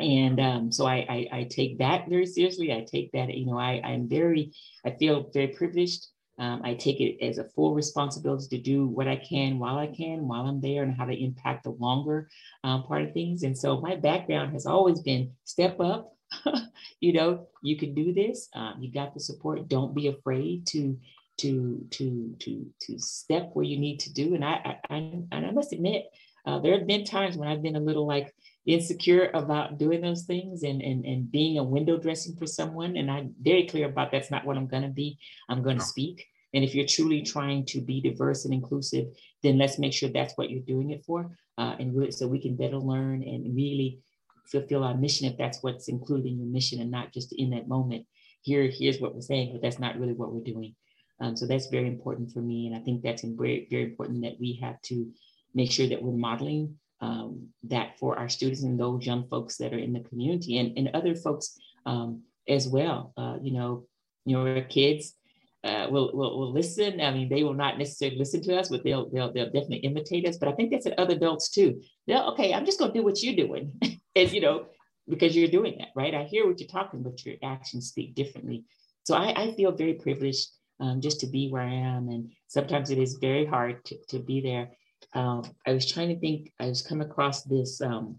[0.00, 2.72] And um, so I, I, I take that very seriously.
[2.72, 4.52] I take that, you know, I, I'm very,
[4.84, 9.06] I feel very privileged um, I take it as a full responsibility to do what
[9.06, 12.28] I can while I can, while I'm there, and how to impact the longer
[12.64, 13.44] um, part of things.
[13.44, 16.12] And so my background has always been step up.
[17.00, 18.48] you know, you can do this.
[18.54, 19.68] Um, you got the support.
[19.68, 20.98] Don't be afraid to
[21.38, 24.34] to to to to step where you need to do.
[24.34, 26.06] And I I, I I must admit,
[26.46, 28.34] uh, there have been times when I've been a little like
[28.66, 32.96] insecure about doing those things and, and, and being a window dressing for someone.
[32.96, 35.18] And I'm very clear about that's not what I'm going to be.
[35.48, 36.26] I'm going to speak.
[36.52, 39.06] And if you're truly trying to be diverse and inclusive,
[39.42, 41.36] then let's make sure that's what you're doing it for.
[41.58, 44.00] Uh, and so we can better learn and really
[44.46, 47.68] fulfill our mission if that's what's included in your mission and not just in that
[47.68, 48.06] moment.
[48.42, 50.74] Here, here's what we're saying, but that's not really what we're doing.
[51.20, 52.66] Um, so that's very important for me.
[52.66, 55.10] And I think that's very, very important that we have to
[55.54, 59.72] make sure that we're modeling um, that for our students and those young folks that
[59.72, 63.12] are in the community and, and other folks um, as well.
[63.16, 63.86] Uh, you know,
[64.24, 65.14] your kids
[65.62, 67.00] uh, will, will, will listen.
[67.00, 70.26] I mean, they will not necessarily listen to us, but they'll, they'll, they'll definitely imitate
[70.26, 70.36] us.
[70.36, 71.80] But I think that's at other adults too.
[72.06, 73.72] They'll, okay, I'm just going to do what you're doing.
[74.16, 74.66] and, you know,
[75.08, 76.14] because you're doing that, right?
[76.14, 78.64] I hear what you're talking, but your actions speak differently.
[79.04, 80.48] So I, I feel very privileged
[80.80, 82.08] um, just to be where I am.
[82.08, 84.70] And sometimes it is very hard to, to be there
[85.12, 88.16] um, I was trying to think, I was come across this um,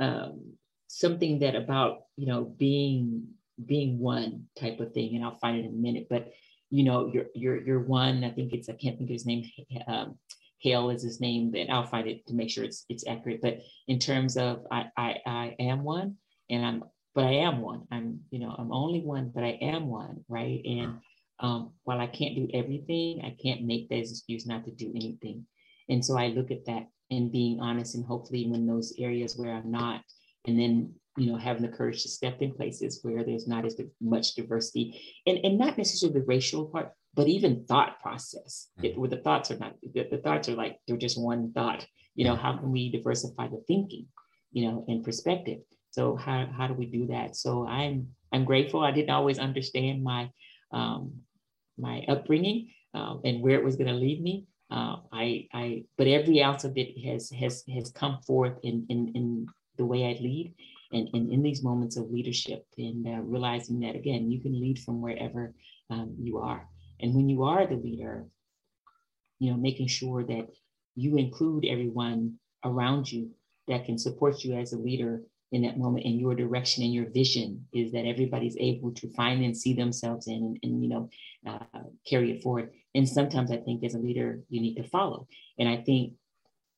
[0.00, 0.52] um,
[0.88, 3.28] something that about, you know, being
[3.64, 6.32] being one type of thing, and I'll find it in a minute, but
[6.70, 9.44] you know, you're you're you're one, I think it's I can't think of his name,
[9.86, 10.18] um,
[10.60, 13.40] Hale is his name, and I'll find it to make sure it's it's accurate.
[13.40, 16.16] But in terms of I I, I am one
[16.50, 16.84] and I'm
[17.18, 17.82] but I am one.
[17.90, 20.60] I'm, you know, I'm only one, but I am one, right?
[20.64, 20.98] And
[21.40, 25.44] um, while I can't do everything, I can't make that excuse not to do anything.
[25.88, 29.52] And so I look at that and being honest and hopefully in those areas where
[29.52, 30.02] I'm not,
[30.46, 33.80] and then you know having the courage to step in places where there's not as
[34.00, 38.68] much diversity, and and not necessarily the racial part, but even thought process.
[38.78, 38.86] Mm-hmm.
[38.86, 41.86] It, where the thoughts are not the, the thoughts are like they're just one thought.
[42.14, 44.06] You know, how can we diversify the thinking,
[44.50, 45.60] you know, and perspective?
[45.90, 47.36] So how how do we do that?
[47.36, 48.80] So I'm I'm grateful.
[48.80, 50.30] I didn't always understand my
[50.72, 51.12] um,
[51.78, 54.46] my upbringing um, and where it was going to lead me.
[54.70, 59.12] Uh, I, I, but every ounce of it has has has come forth in in,
[59.14, 59.46] in
[59.76, 60.54] the way I lead,
[60.92, 64.78] and, and in these moments of leadership, and uh, realizing that again, you can lead
[64.78, 65.54] from wherever
[65.88, 66.68] um, you are,
[67.00, 68.26] and when you are the leader,
[69.38, 70.48] you know, making sure that
[70.94, 72.34] you include everyone
[72.64, 73.30] around you
[73.68, 75.22] that can support you as a leader
[75.52, 79.42] in that moment and your direction and your vision is that everybody's able to find
[79.44, 81.08] and see themselves in and, and you know
[81.46, 82.70] uh, carry it forward.
[82.94, 85.26] And sometimes i think as a leader you need to follow.
[85.58, 86.14] And i think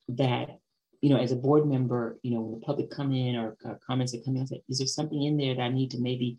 [0.09, 0.59] that
[1.01, 3.81] you know as a board member you know when the public come in or, or
[3.87, 6.39] comments are coming i say is there something in there that i need to maybe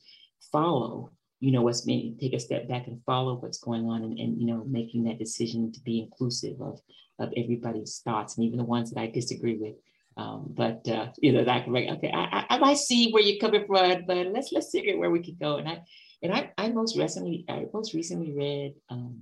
[0.51, 1.09] follow
[1.41, 4.39] you know what's being take a step back and follow what's going on and, and
[4.39, 6.79] you know making that decision to be inclusive of
[7.19, 9.75] of everybody's thoughts and even the ones that i disagree with
[10.17, 14.03] um, but uh, you know, that okay, I, I, might see where you're coming from,
[14.05, 15.57] but let's let's figure where we can go.
[15.57, 15.81] And I
[16.21, 19.21] and I, I most recently I most recently read um,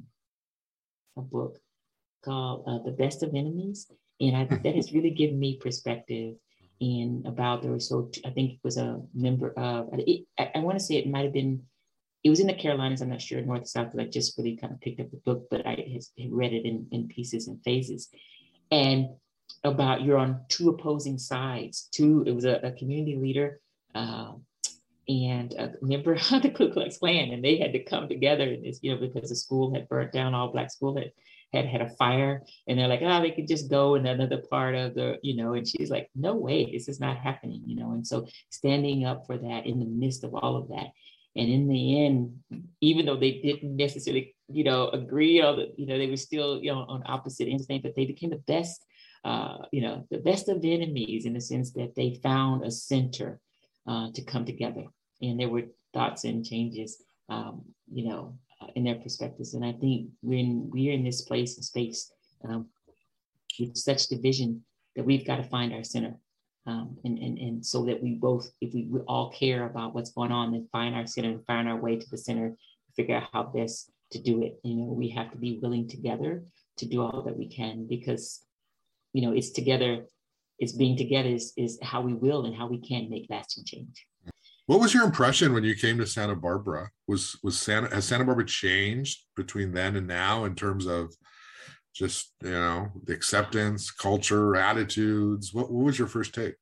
[1.17, 1.59] a book
[2.24, 3.86] called uh, The Best of Enemies,
[4.20, 6.36] and I that has really given me perspective
[6.80, 10.80] in about there was so I think it was a member of I, I want
[10.80, 11.61] to say it might have been
[12.24, 13.01] it was in the Carolinas.
[13.01, 15.47] I'm not sure north south, but I just really kind of picked up the book,
[15.49, 15.99] but I
[16.30, 18.09] read it in, in pieces and phases.
[18.72, 19.09] And
[19.63, 21.88] about you're on two opposing sides.
[21.91, 23.59] Two, it was a, a community leader
[23.95, 24.34] uh,
[25.07, 28.43] and a member of the Ku Klux Klan, and they had to come together.
[28.43, 31.11] And it's, you know, because the school had burnt down, all black school had
[31.51, 34.76] had had a fire, and they're like, oh, they could just go in another part
[34.76, 35.53] of the, you know.
[35.53, 37.91] And she's like, no way, this is not happening, you know.
[37.91, 40.88] And so standing up for that in the midst of all of that.
[41.39, 42.39] And in the end,
[42.81, 46.61] even though they didn't necessarily, you know, agree on the, you know, they were still,
[46.61, 48.85] you know, on opposite ends, but they became the best
[49.23, 53.39] uh, you know, the best of enemies in the sense that they found a center
[53.87, 54.85] uh, to come together.
[55.21, 55.63] And there were
[55.93, 59.53] thoughts and changes, um, you know, uh, in their perspectives.
[59.53, 62.11] And I think when we're in this place and space
[62.47, 62.67] um,
[63.59, 64.63] with such division,
[64.95, 66.15] that we've got to find our center.
[66.66, 70.12] Um, and, and, and so that we both, if we, we all care about what's
[70.12, 72.55] going on, then find our center and find our way to the center,
[72.95, 74.60] figure out how best to do it.
[74.64, 76.43] You know, we have to be willing together
[76.78, 78.45] to do all that we can because
[79.14, 80.05] you know, it's together,
[80.60, 84.05] it's being together is, is how we will and how we can make lasting change.
[84.68, 86.91] What was your impression when you came to Santa Barbara?
[87.07, 91.12] Was was Santa has Santa Barbara changed between then and now in terms of
[91.99, 95.53] just you know the acceptance, culture, attitudes?
[95.53, 96.55] What, what was your first take?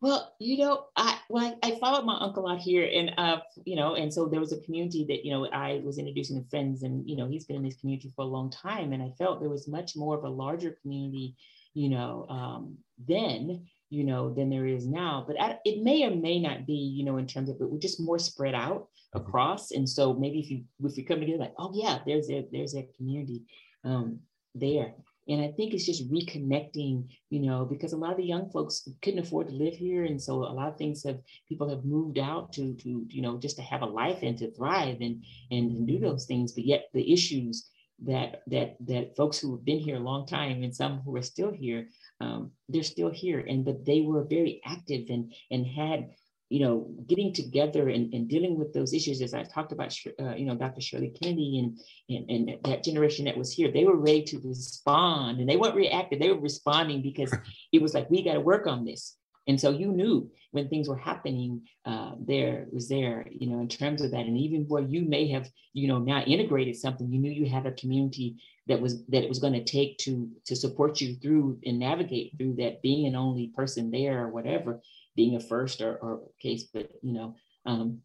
[0.00, 3.76] Well, you know, I well, I, I followed my uncle out here, and uh, you
[3.76, 6.82] know, and so there was a community that you know I was introducing to friends,
[6.82, 9.40] and you know, he's been in this community for a long time, and I felt
[9.40, 11.36] there was much more of a larger community,
[11.74, 12.76] you know, um,
[13.06, 15.24] then you know than there is now.
[15.24, 17.78] But I, it may or may not be, you know, in terms of it, we're
[17.78, 19.20] just more spread out mm-hmm.
[19.20, 22.44] across, and so maybe if you if you come together, like, oh yeah, there's a
[22.50, 23.44] there's a community
[23.84, 24.18] um,
[24.54, 24.94] there,
[25.28, 28.88] and I think it's just reconnecting, you know, because a lot of the young folks
[29.02, 30.04] couldn't afford to live here.
[30.04, 33.38] And so a lot of things have people have moved out to to, you know,
[33.38, 36.52] just to have a life and to thrive and and, and do those things.
[36.52, 37.70] But yet the issues
[38.04, 41.22] that that that folks who have been here a long time and some who are
[41.22, 41.86] still here,
[42.20, 43.44] um, they're still here.
[43.48, 46.10] And but they were very active and and had
[46.52, 50.34] you know, getting together and, and dealing with those issues, as I talked about, uh,
[50.34, 50.82] you know, Dr.
[50.82, 51.80] Shirley Kennedy and,
[52.14, 55.74] and, and that generation that was here, they were ready to respond and they weren't
[55.74, 56.20] reactive.
[56.20, 57.34] They were responding because
[57.72, 59.16] it was like, we got to work on this.
[59.48, 63.68] And so you knew when things were happening, uh, there was there, you know, in
[63.68, 64.26] terms of that.
[64.26, 67.64] And even where you may have, you know, now integrated something, you knew you had
[67.64, 68.36] a community
[68.68, 72.34] that was that it was going to take to to support you through and navigate
[72.36, 74.80] through that being an only person there or whatever
[75.16, 77.34] being a first or, or case, but you know,
[77.66, 78.00] um,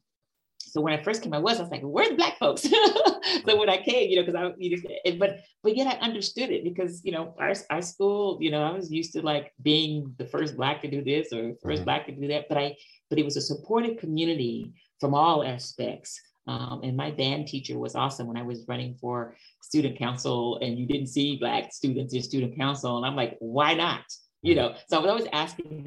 [0.67, 2.61] so when I first came, I was, I was like, where's black folks?
[3.45, 6.51] so when I came, you know, because I, you know, but, but yet I understood
[6.51, 10.13] it because, you know, our, our school, you know, I was used to like being
[10.17, 11.83] the first black to do this or 1st mm-hmm.
[11.83, 12.75] black to do that, but I,
[13.09, 16.19] but it was a supportive community from all aspects.
[16.47, 20.77] Um, and my band teacher was awesome when I was running for student council and
[20.77, 22.97] you didn't see black students in student council.
[22.97, 24.03] And I'm like, why not?
[24.41, 24.73] You mm-hmm.
[24.73, 25.83] know, so I was always asking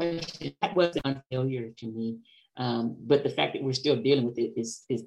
[0.00, 0.54] question.
[0.62, 2.18] That wasn't unfailure to me.
[2.56, 5.04] Um, but the fact that we're still dealing with it is, is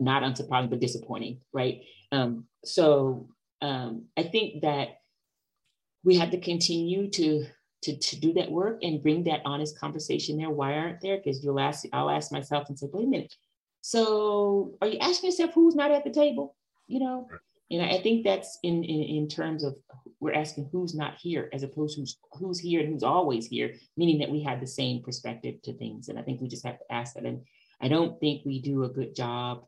[0.00, 1.82] not unsurprising, but disappointing, right?
[2.12, 3.28] Um, so
[3.60, 5.00] um, I think that
[6.04, 7.44] we have to continue to,
[7.82, 10.50] to, to do that work and bring that honest conversation there.
[10.50, 11.18] Why aren't there?
[11.18, 13.34] Because you'll ask, I'll ask myself and say, wait a minute.
[13.80, 16.56] So are you asking yourself who's not at the table?
[16.86, 17.28] You know,
[17.70, 19.76] and I think that's in, in, in terms of
[20.20, 23.74] we're asking who's not here as opposed to who's, who's here and who's always here,
[23.96, 26.08] meaning that we have the same perspective to things.
[26.08, 27.24] And I think we just have to ask that.
[27.24, 27.42] And
[27.80, 29.64] I don't think we do a good job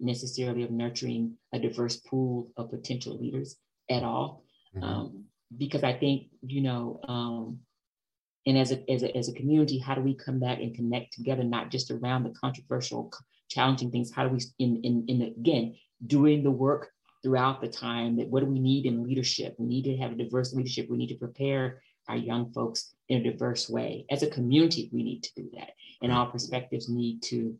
[0.00, 3.56] necessarily of nurturing a diverse pool of potential leaders.
[3.90, 4.44] at all.
[4.74, 4.84] Mm-hmm.
[4.84, 5.24] Um,
[5.56, 7.60] because I think, you know, um,
[8.46, 11.14] and as a, as a, as a community, how do we come back and connect
[11.14, 13.12] together, not just around the controversial,
[13.48, 14.12] challenging things?
[14.12, 15.76] How do we, in, in, in again,
[16.06, 16.90] doing the work
[17.24, 19.56] throughout the time that what do we need in leadership?
[19.58, 20.88] We need to have a diverse leadership.
[20.88, 24.04] We need to prepare our young folks in a diverse way.
[24.10, 25.70] As a community, we need to do that.
[26.02, 27.58] And all perspectives need to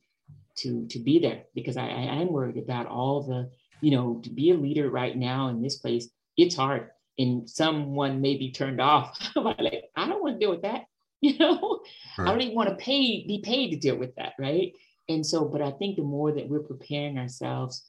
[0.57, 3.51] to to be there because I, I am worried about all the,
[3.81, 6.91] you know, to be a leader right now in this place, it's hard.
[7.19, 9.19] And someone may be turned off.
[9.37, 10.85] like, I don't want to deal with that.
[11.25, 11.81] You know,
[12.19, 12.29] right.
[12.29, 14.75] I don't even want to pay, be paid to deal with that, right?
[15.09, 17.87] And so, but I think the more that we're preparing ourselves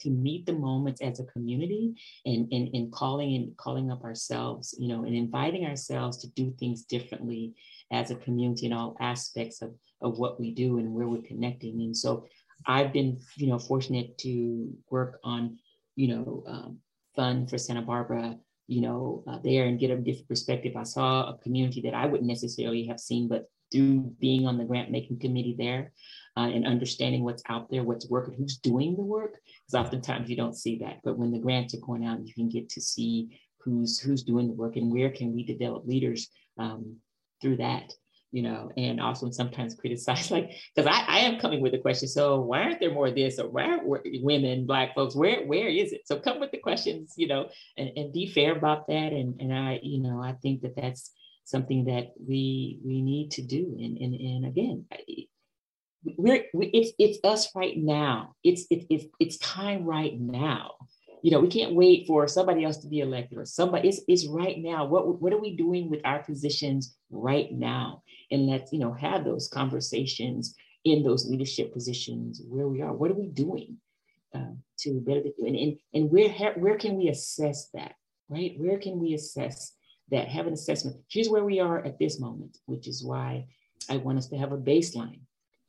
[0.00, 4.74] to meet the moments as a community and, and, and calling and calling up ourselves,
[4.78, 7.54] you know, and inviting ourselves to do things differently
[7.90, 11.82] as a community in all aspects of, of what we do and where we're connecting.
[11.82, 12.26] And so
[12.66, 15.58] I've been, you know, fortunate to work on,
[15.94, 16.78] you know, um,
[17.14, 20.74] fund for Santa Barbara, you know, uh, there and get a different perspective.
[20.76, 24.64] I saw a community that I wouldn't necessarily have seen, but through being on the
[24.64, 25.92] grant making committee there,
[26.36, 29.34] uh, and understanding what's out there, what's working, who's doing the work.
[29.66, 31.00] Because oftentimes you don't see that.
[31.04, 34.46] But when the grants are going out, you can get to see who's who's doing
[34.46, 36.96] the work and where can we develop leaders um,
[37.40, 37.92] through that
[38.32, 42.06] you know, and also sometimes criticize, like, because I, I am coming with the question.
[42.06, 43.88] So why aren't there more of this, or why aren't
[44.22, 46.02] women, black folks, where where is it?
[46.04, 47.48] So come with the questions, you know,
[47.78, 49.12] and, and be fair about that.
[49.12, 51.12] And and I, you know, I think that that's
[51.46, 53.76] something that we we need to do.
[53.78, 54.84] And and and again,
[56.18, 58.34] we're we, it's it's us right now.
[58.44, 60.72] It's it, it's it's time right now.
[61.22, 63.88] You know, we can't wait for somebody else to be elected or somebody.
[63.88, 64.84] It's it's right now.
[64.84, 68.02] What what are we doing with our positions right now?
[68.30, 72.92] And let's you know have those conversations in those leadership positions where we are.
[72.92, 73.78] What are we doing
[74.34, 77.94] uh, to better and and and where where can we assess that?
[78.28, 78.54] Right?
[78.58, 79.75] Where can we assess
[80.10, 80.28] that?
[80.28, 80.96] Have an assessment.
[81.08, 83.46] Here's where we are at this moment, which is why
[83.90, 85.20] I want us to have a baseline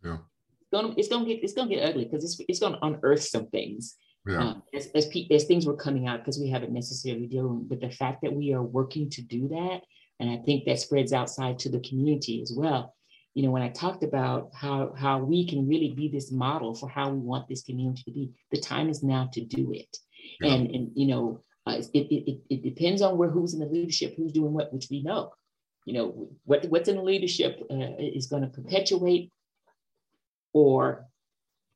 [0.04, 0.18] yeah.
[0.62, 3.48] It's gonna, it's gonna get it's gonna get ugly because it's it's gonna unearth some
[3.48, 3.96] things.
[4.26, 4.40] Yeah.
[4.40, 7.90] Um, as, as, as things were coming out because we haven't necessarily dealing with the
[7.90, 9.82] fact that we are working to do that,
[10.20, 12.94] and I think that spreads outside to the community as well.
[13.34, 16.90] You know, when I talked about how how we can really be this model for
[16.90, 19.98] how we want this community to be, the time is now to do it.
[20.42, 20.54] Yeah.
[20.54, 24.16] And and you know, uh, it, it, it depends on where who's in the leadership,
[24.16, 25.34] who's doing what, which we know.
[25.86, 29.32] You know, what what's in the leadership uh, is going to perpetuate
[30.54, 31.08] or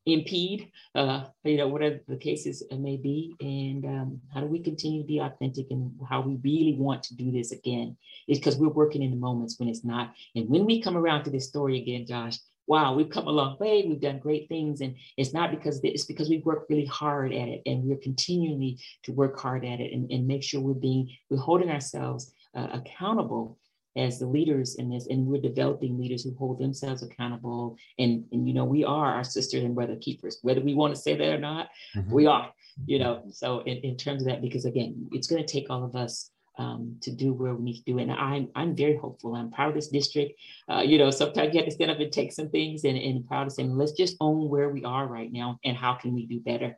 [0.05, 3.35] impede, uh, you know, whatever the cases may be.
[3.39, 7.15] And um, how do we continue to be authentic and how we really want to
[7.15, 7.95] do this again?
[8.27, 10.13] Is because we're working in the moments when it's not.
[10.35, 12.37] And when we come around to this story again, Josh,
[12.67, 13.85] wow, we've come a long way.
[13.87, 14.81] We've done great things.
[14.81, 18.79] And it's not because it's because we've worked really hard at it and we're continually
[19.03, 22.67] to work hard at it and, and make sure we're being, we're holding ourselves uh,
[22.73, 23.57] accountable
[23.97, 27.75] as the leaders in this, and we're developing leaders who hold themselves accountable.
[27.99, 31.01] And, and you know, we are our sister and brother keepers, whether we want to
[31.01, 32.11] say that or not, mm-hmm.
[32.11, 32.53] we are,
[32.85, 33.23] you know.
[33.31, 36.30] So in, in terms of that, because again, it's going to take all of us
[36.57, 37.99] um, to do where we need to do.
[37.99, 39.35] And I'm I'm very hopeful.
[39.35, 40.39] I'm proud of this district.
[40.69, 43.25] Uh, you know, sometimes you have to stand up and take some things and, and
[43.27, 46.25] proud to say, let's just own where we are right now and how can we
[46.25, 46.77] do better.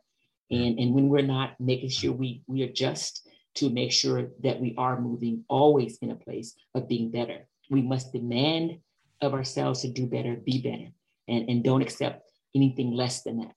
[0.50, 4.74] And and when we're not making sure we we adjust to make sure that we
[4.76, 7.46] are moving always in a place of being better.
[7.70, 8.78] We must demand
[9.20, 10.90] of ourselves to do better, be better,
[11.28, 13.52] and, and don't accept anything less than that.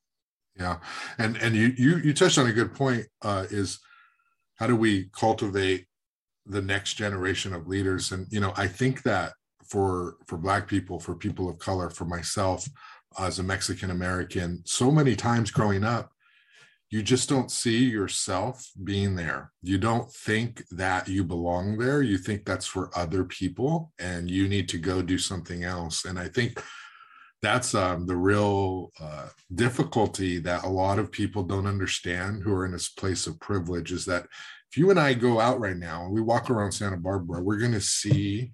[0.56, 0.78] Yeah.
[1.18, 3.80] And and you you you touched on a good point uh, is
[4.56, 5.88] how do we cultivate
[6.48, 8.12] the next generation of leaders?
[8.12, 9.34] And you know, I think that
[9.66, 12.68] for for black people, for people of color, for myself
[13.20, 16.12] as a Mexican American, so many times growing up,
[16.90, 19.52] you just don't see yourself being there.
[19.62, 22.02] You don't think that you belong there.
[22.02, 26.06] You think that's for other people and you need to go do something else.
[26.06, 26.64] And I think
[27.42, 32.66] that's um, the real uh, difficulty that a lot of people don't understand who are
[32.66, 34.26] in this place of privilege is that
[34.72, 37.60] if you and I go out right now and we walk around Santa Barbara, we're
[37.60, 38.52] going to see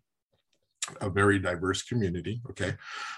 [1.01, 2.41] a very diverse community.
[2.49, 2.76] Okay.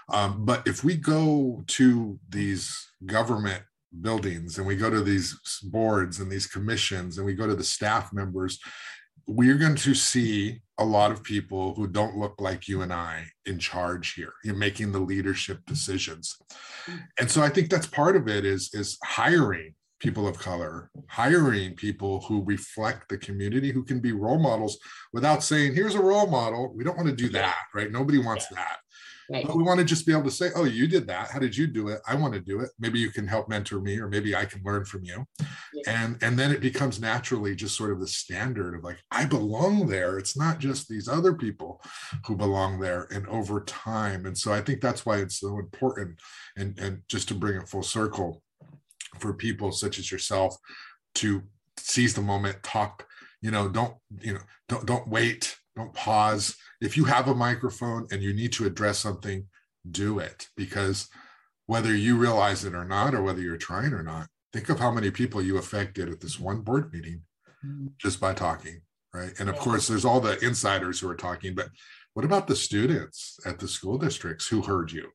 [0.10, 3.64] Um, but if we go to these government
[4.02, 7.64] buildings and we go to these boards and these commissions and we go to the
[7.64, 8.60] staff members
[9.28, 13.26] we're going to see a lot of people who don't look like you and I
[13.46, 16.38] in charge here in making the leadership decisions.
[17.20, 19.74] And so I think that's part of it is is hiring
[20.06, 24.78] people of color, hiring people who reflect the community who can be role models
[25.14, 26.74] without saying here's a role model.
[26.76, 27.92] We don't want to do that, right?
[27.92, 28.58] Nobody wants yeah.
[28.58, 28.78] that.
[29.28, 29.48] Right.
[29.48, 31.32] But we want to just be able to say, oh, you did that.
[31.32, 32.00] How did you do it?
[32.08, 32.70] I want to do it.
[32.78, 35.26] Maybe you can help mentor me, or maybe I can learn from you.
[35.74, 36.04] Yeah.
[36.04, 39.88] and and then it becomes naturally just sort of the standard of like i belong
[39.88, 41.82] there it's not just these other people
[42.26, 46.20] who belong there and over time and so i think that's why it's so important
[46.56, 48.42] and and just to bring it full circle
[49.20, 50.58] for people such as yourself
[51.16, 51.44] to
[51.78, 53.08] seize the moment talk
[53.42, 56.56] you know don't you know don't don't wait don't pause.
[56.82, 59.46] If you have a microphone and you need to address something
[59.90, 60.48] do it.
[60.56, 61.10] Because
[61.68, 64.92] whether you realize it or not or whether you're trying or not think of how
[64.92, 67.22] many people you affected at this one board meeting
[67.66, 67.88] mm-hmm.
[67.98, 68.82] just by talking
[69.14, 69.34] right?
[69.40, 71.70] And of course there's all the insiders who are talking but
[72.14, 75.10] what about the students at the school districts who heard you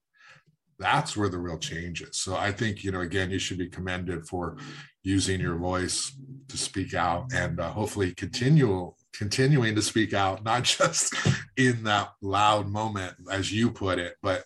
[0.80, 3.68] that's where the real change is so i think you know again you should be
[3.68, 4.56] commended for
[5.04, 6.16] using your voice
[6.48, 11.14] to speak out and uh, hopefully continue continuing to speak out not just
[11.56, 14.44] in that loud moment as you put it but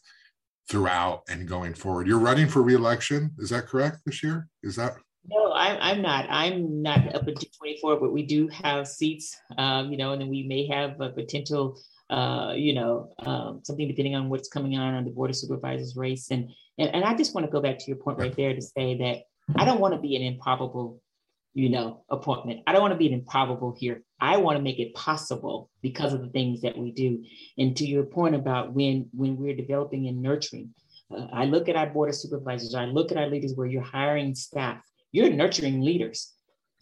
[0.69, 2.07] throughout and going forward.
[2.07, 4.49] You're running for reelection, is that correct this year?
[4.63, 4.95] Is that?
[5.27, 6.27] No, I'm, I'm not.
[6.29, 10.29] I'm not up until 24, but we do have seats, um, you know, and then
[10.29, 11.79] we may have a potential,
[12.11, 15.97] uh, you know, um, something depending on what's coming on on the Board of Supervisors
[15.97, 16.31] race.
[16.31, 18.63] And, and, and I just want to go back to your point right there to
[18.63, 19.23] say that
[19.57, 21.01] I don't want to be an improbable
[21.55, 22.61] you know, appointment.
[22.67, 24.03] I don't want to be an improbable here.
[24.21, 27.25] I want to make it possible because of the things that we do.
[27.57, 30.75] And to your point about when when we're developing and nurturing,
[31.17, 32.75] uh, I look at our board of supervisors.
[32.75, 34.83] I look at our leaders where you're hiring staff.
[35.13, 36.33] You're nurturing leaders.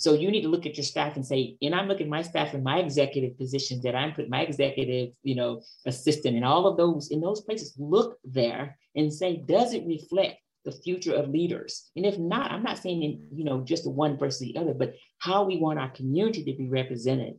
[0.02, 2.22] So you need to look at your staff and say, and I'm looking at my
[2.22, 6.66] staff in my executive positions that I'm putting my executive, you know, assistant and all
[6.66, 7.74] of those in those places.
[7.78, 11.90] Look there and say, does it reflect the future of leaders.
[11.96, 14.74] And if not, I'm not saying, in, you know, just the one versus the other,
[14.74, 17.34] but how we want our community to be represented.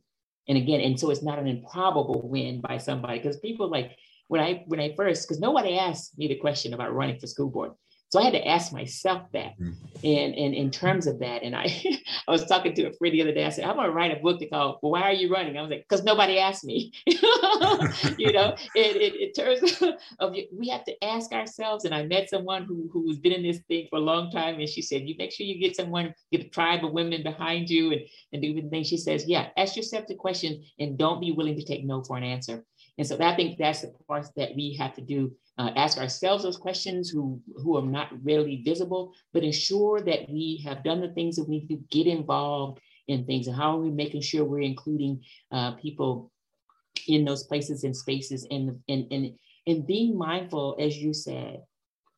[0.47, 3.95] And again, and so it's not an improbable win by somebody because people like
[4.27, 7.49] when I when I first because nobody asked me the question about running for school
[7.49, 7.71] board.
[8.13, 9.59] So I had to ask myself that.
[9.59, 9.73] Mm.
[10.03, 11.63] And, and in terms of that, and I
[12.27, 13.43] I was talking to a friend the other day.
[13.43, 15.57] I said, I'm gonna write a book to call well, Why Are You Running?
[15.57, 16.93] I was like, because nobody asked me.
[17.07, 19.81] you know, it, it, it terms
[20.19, 21.85] of we have to ask ourselves.
[21.85, 24.69] And I met someone who who's been in this thing for a long time, and
[24.69, 27.93] she said, You make sure you get someone, get a tribe of women behind you
[27.93, 28.01] and,
[28.31, 28.83] and do the thing.
[28.83, 32.17] She says, Yeah, ask yourself the question and don't be willing to take no for
[32.17, 32.63] an answer.
[32.97, 36.43] And so I think that's the part that we have to do uh, ask ourselves
[36.43, 41.09] those questions who, who are not readily visible, but ensure that we have done the
[41.09, 43.47] things that we need to get involved in things.
[43.47, 45.21] And how are we making sure we're including
[45.51, 46.31] uh, people
[47.07, 49.33] in those places and spaces and, and, and,
[49.67, 51.61] and being mindful, as you said,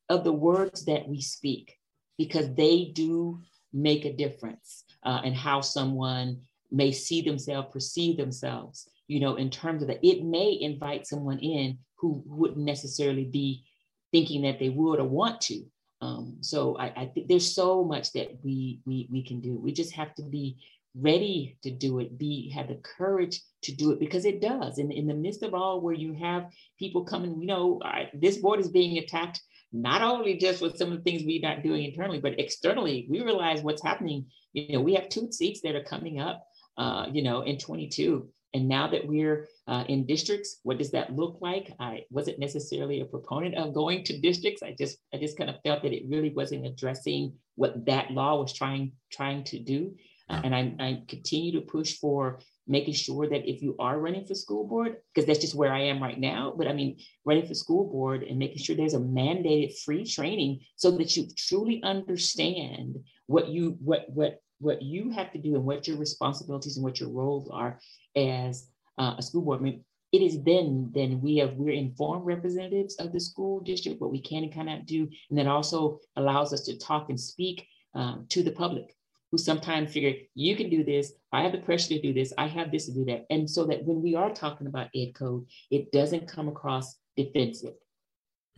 [0.10, 1.78] of the words that we speak,
[2.18, 3.42] because they do
[3.74, 6.40] make a difference uh, in how someone
[6.72, 10.06] may see themselves, perceive themselves, you know, in terms of that.
[10.06, 13.64] It may invite someone in who wouldn't necessarily be
[14.12, 15.64] thinking that they would or want to.
[16.02, 19.58] Um, so I, I think there's so much that we, we we can do.
[19.58, 20.58] We just have to be
[20.98, 24.78] ready to do it, be have the courage to do it because it does.
[24.78, 26.46] In, in the midst of all where you have
[26.80, 27.82] people coming, you know,
[28.14, 29.42] this board is being attacked
[29.74, 33.08] not only just with some of the things we're not doing internally, but externally.
[33.10, 34.28] We realize what's happening.
[34.54, 36.46] You know, we have two seats that are coming up,
[36.78, 38.30] uh, you know, in 22.
[38.56, 41.76] And now that we're uh, in districts, what does that look like?
[41.78, 44.64] I wasn't necessarily a proponent of going to districts.
[44.64, 48.40] I just I just kind of felt that it really wasn't addressing what that law
[48.42, 49.94] was trying trying to do.
[50.30, 54.26] Uh, and I, I continue to push for making sure that if you are running
[54.26, 57.46] for school board, because that's just where I am right now, but I mean, running
[57.46, 61.84] for school board and making sure there's a mandated free training so that you truly
[61.84, 66.84] understand what you what what what you have to do and what your responsibilities and
[66.84, 67.80] what your roles are
[68.16, 69.80] as uh, a school board member,
[70.12, 74.22] it is then then we have we're informed representatives of the school district, what we
[74.22, 78.44] can and cannot do, and that also allows us to talk and speak um, to
[78.44, 78.96] the public
[79.32, 82.48] who sometimes figure you can do this, I have the pressure to do this, I
[82.48, 85.46] have this to do that, and so that when we are talking about ed code,
[85.72, 87.74] it doesn't come across defensive.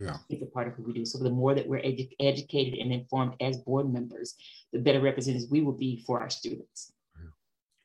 [0.00, 0.18] Yeah.
[0.28, 1.04] It's a part of who we do.
[1.04, 4.34] So the more that we're edu- educated and informed as board members,
[4.72, 6.92] the better representatives we will be for our students.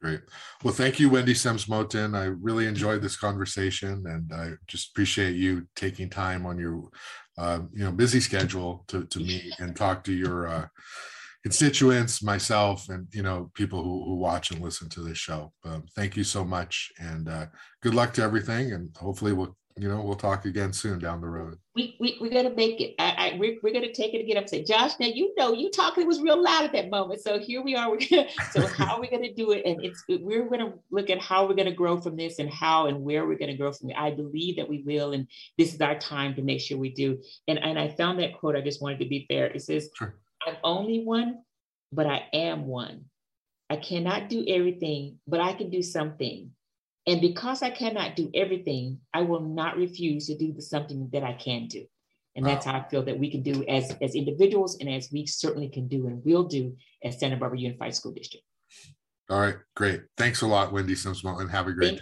[0.03, 0.20] Great.
[0.66, 2.14] Well, thank you, Wendy Sims Moten.
[2.14, 6.89] I really enjoyed this conversation, and I just appreciate you taking time on your,
[7.38, 10.68] uh, you know, busy schedule to to meet and talk to your uh,
[11.43, 15.53] constituents, myself, and you know, people who, who watch and listen to this show.
[15.64, 17.45] Um, thank you so much, and uh,
[17.82, 18.74] good luck to everything.
[18.74, 21.58] And hopefully, we'll you know, we'll talk again soon down the road.
[21.76, 22.94] We we we gotta make it.
[23.00, 24.38] I, I we're, we're gonna take it again.
[24.38, 27.22] I'm saying, Josh, now you know you talking it was real loud at that moment.
[27.22, 27.90] So here we are.
[27.92, 29.66] We're gonna, so how are we gonna do it?
[29.66, 33.02] And it's we're gonna look at how we're gonna grow from this and how and
[33.02, 33.96] where we're gonna grow from it.
[33.98, 37.20] I believe that we will, and this is our time to make sure we do.
[37.48, 38.56] And and I found that quote.
[38.56, 39.48] I just wanted to be fair.
[39.48, 40.16] It says, sure.
[40.46, 41.44] "I'm only one,
[41.92, 43.06] but I am one."
[43.70, 46.52] I cannot do everything, but I can do something.
[47.06, 51.24] And because I cannot do everything, I will not refuse to do the something that
[51.24, 51.86] I can do.
[52.36, 55.28] And that's how I feel that we can do as, as individuals and as we
[55.28, 58.43] certainly can do and will do as Santa Barbara Unified School District.
[59.30, 60.01] All right, great.
[60.18, 62.01] Thanks a lot, Wendy Sims Have a great Thank day.